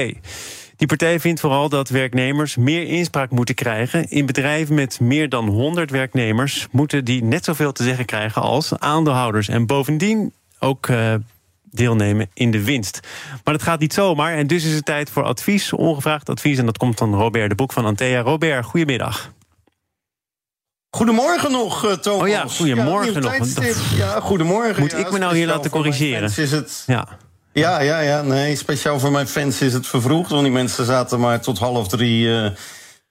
Die 0.78 0.86
partij 0.86 1.20
vindt 1.20 1.40
vooral 1.40 1.68
dat 1.68 1.88
werknemers 1.88 2.56
meer 2.56 2.82
inspraak 2.86 3.30
moeten 3.30 3.54
krijgen. 3.54 4.10
In 4.10 4.26
bedrijven 4.26 4.74
met 4.74 5.00
meer 5.00 5.28
dan 5.28 5.48
100 5.48 5.90
werknemers 5.90 6.66
moeten 6.70 7.04
die 7.04 7.24
net 7.24 7.44
zoveel 7.44 7.72
te 7.72 7.82
zeggen 7.82 8.04
krijgen 8.04 8.42
als 8.42 8.78
aandeelhouders. 8.78 9.48
En 9.48 9.66
bovendien 9.66 10.32
ook 10.58 10.88
eh, 10.88 11.14
deelnemen 11.62 12.30
in 12.34 12.50
de 12.50 12.64
winst. 12.64 13.00
Maar 13.44 13.54
dat 13.54 13.62
gaat 13.62 13.80
niet 13.80 13.92
zomaar 13.92 14.34
en 14.34 14.46
dus 14.46 14.64
is 14.64 14.74
het 14.74 14.84
tijd 14.84 15.10
voor 15.10 15.22
advies, 15.22 15.72
ongevraagd 15.72 16.28
advies. 16.28 16.58
En 16.58 16.66
dat 16.66 16.78
komt 16.78 16.98
van 16.98 17.14
Robert 17.14 17.48
de 17.48 17.54
Boek 17.54 17.72
van 17.72 17.84
Antea. 17.84 18.20
Robert, 18.20 18.64
goedemiddag. 18.64 19.32
Goedemorgen 20.90 21.50
nog, 21.50 21.84
eh, 21.86 21.92
Thomas. 21.92 22.22
Oh 22.22 22.28
ja, 22.28 22.46
goedemorgen 22.46 23.22
nog. 23.22 23.36
Ja, 23.96 24.20
goedemorgen. 24.20 24.80
Moet 24.80 24.90
Ja, 24.90 24.98
ik 24.98 25.10
me 25.10 25.18
nou 25.18 25.36
hier 25.36 25.46
laten 25.46 25.70
corrigeren? 25.70 26.32
Is 26.36 26.50
het, 26.50 26.84
Ja. 26.86 27.08
Ja, 27.58 27.80
ja, 27.80 28.00
ja. 28.00 28.22
Nee, 28.22 28.56
speciaal 28.56 28.98
voor 28.98 29.10
mijn 29.10 29.26
fans 29.26 29.60
is 29.60 29.72
het 29.72 29.86
vervroegd. 29.86 30.30
Want 30.30 30.42
die 30.42 30.52
mensen 30.52 30.84
zaten 30.84 31.20
maar 31.20 31.40
tot 31.40 31.58
half 31.58 31.88
drie 31.88 32.36
eh, 32.36 32.50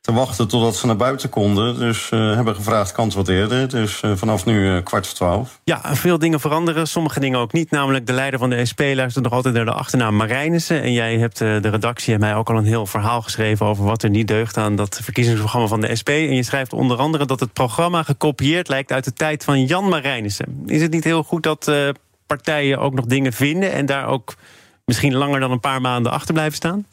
te 0.02 0.14
wachten 0.14 0.48
totdat 0.48 0.76
ze 0.76 0.86
naar 0.86 0.96
buiten 0.96 1.30
konden. 1.30 1.80
Dus 1.80 2.10
eh, 2.10 2.36
hebben 2.36 2.56
gevraagd, 2.56 2.92
kan 2.92 3.06
het 3.06 3.14
wat 3.14 3.28
eerder. 3.28 3.70
Dus 3.70 4.02
eh, 4.02 4.12
vanaf 4.16 4.46
nu 4.46 4.82
kwart 4.82 5.08
voor 5.08 5.16
twaalf. 5.16 5.60
Ja, 5.64 5.96
veel 5.96 6.20
dingen 6.20 6.40
veranderen, 6.40 6.88
sommige 6.88 7.20
dingen 7.20 7.40
ook 7.40 7.54
niet. 7.54 7.72
Namelijk 7.72 8.08
de 8.08 8.14
leider 8.14 8.40
van 8.40 8.50
de 8.50 8.66
SP 8.72 8.82
luistert 8.94 9.24
nog 9.24 9.34
altijd 9.34 9.54
naar 9.54 9.66
de 9.66 9.72
achternaam 9.72 10.16
Marijnissen. 10.16 10.82
En 10.82 10.94
jij 10.94 11.18
hebt 11.18 11.38
de 11.38 11.70
redactie 11.70 12.14
en 12.14 12.20
mij 12.20 12.36
ook 12.36 12.50
al 12.50 12.58
een 12.58 12.66
heel 12.66 12.86
verhaal 12.86 13.22
geschreven... 13.22 13.66
over 13.66 13.84
wat 13.84 14.04
er 14.04 14.10
niet 14.10 14.28
deugt 14.28 14.58
aan 14.58 14.76
dat 14.76 15.00
verkiezingsprogramma 15.04 15.68
van 15.68 15.82
de 15.82 15.96
SP. 16.00 16.10
En 16.10 16.36
je 16.36 16.44
schrijft 16.44 16.74
onder 16.74 16.98
andere 16.98 17.26
dat 17.26 17.40
het 17.40 17.54
programma 17.54 18.04
gekopieerd 18.04 18.68
lijkt... 18.68 18.92
uit 18.92 19.04
de 19.04 19.14
tijd 19.14 19.44
van 19.44 19.66
Jan 19.66 19.90
Marijnissen. 19.90 20.64
Is 20.66 20.82
het 20.82 20.92
niet 20.92 21.04
heel 21.04 21.24
goed 21.24 21.44
dat 21.44 21.72
partijen 22.28 22.80
ook 22.80 22.94
nog 22.94 23.06
dingen 23.06 23.34
vinden... 23.34 23.72
en 23.72 23.86
daar 23.86 24.08
ook 24.08 24.36
misschien 24.86 25.16
langer 25.16 25.40
dan 25.40 25.52
een 25.52 25.60
paar 25.60 25.82
maanden 25.82 26.12
achter 26.12 26.34
blijven 26.34 26.56
staan? 26.56 26.86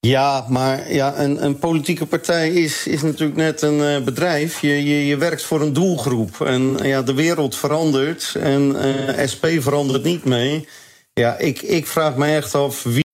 Ja, 0.00 0.46
maar 0.48 0.92
ja, 0.92 1.18
een, 1.18 1.44
een 1.44 1.58
politieke 1.58 2.06
partij 2.06 2.50
is, 2.50 2.86
is 2.86 3.02
natuurlijk 3.02 3.38
net 3.38 3.62
een 3.62 3.80
eh, 3.80 4.04
bedrijf. 4.04 4.60
Je, 4.60 4.84
je, 4.84 5.06
je 5.06 5.16
werkt 5.16 5.42
voor 5.42 5.60
een 5.60 5.72
doelgroep. 5.72 6.40
En 6.40 6.76
ja, 6.82 7.02
de 7.02 7.14
wereld 7.14 7.56
verandert 7.56 8.34
en 8.40 8.76
eh, 9.16 9.26
SP 9.32 9.44
verandert 9.58 10.04
niet 10.04 10.24
mee. 10.24 10.68
Ja, 11.12 11.38
ik, 11.38 11.62
ik 11.62 11.86
vraag 11.86 12.16
me 12.16 12.26
echt 12.26 12.54
af 12.54 12.82
wie. 12.82 13.04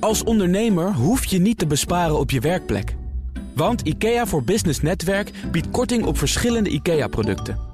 Als 0.00 0.24
ondernemer 0.24 0.92
hoef 0.92 1.24
je 1.24 1.38
niet 1.38 1.58
te 1.58 1.66
besparen 1.66 2.18
op 2.18 2.30
je 2.30 2.40
werkplek. 2.40 2.94
Want 3.54 3.80
IKEA 3.80 4.26
voor 4.26 4.44
Business 4.44 4.80
Netwerk 4.80 5.30
biedt 5.50 5.70
korting 5.70 6.04
op 6.04 6.18
verschillende 6.18 6.70
IKEA-producten. 6.70 7.73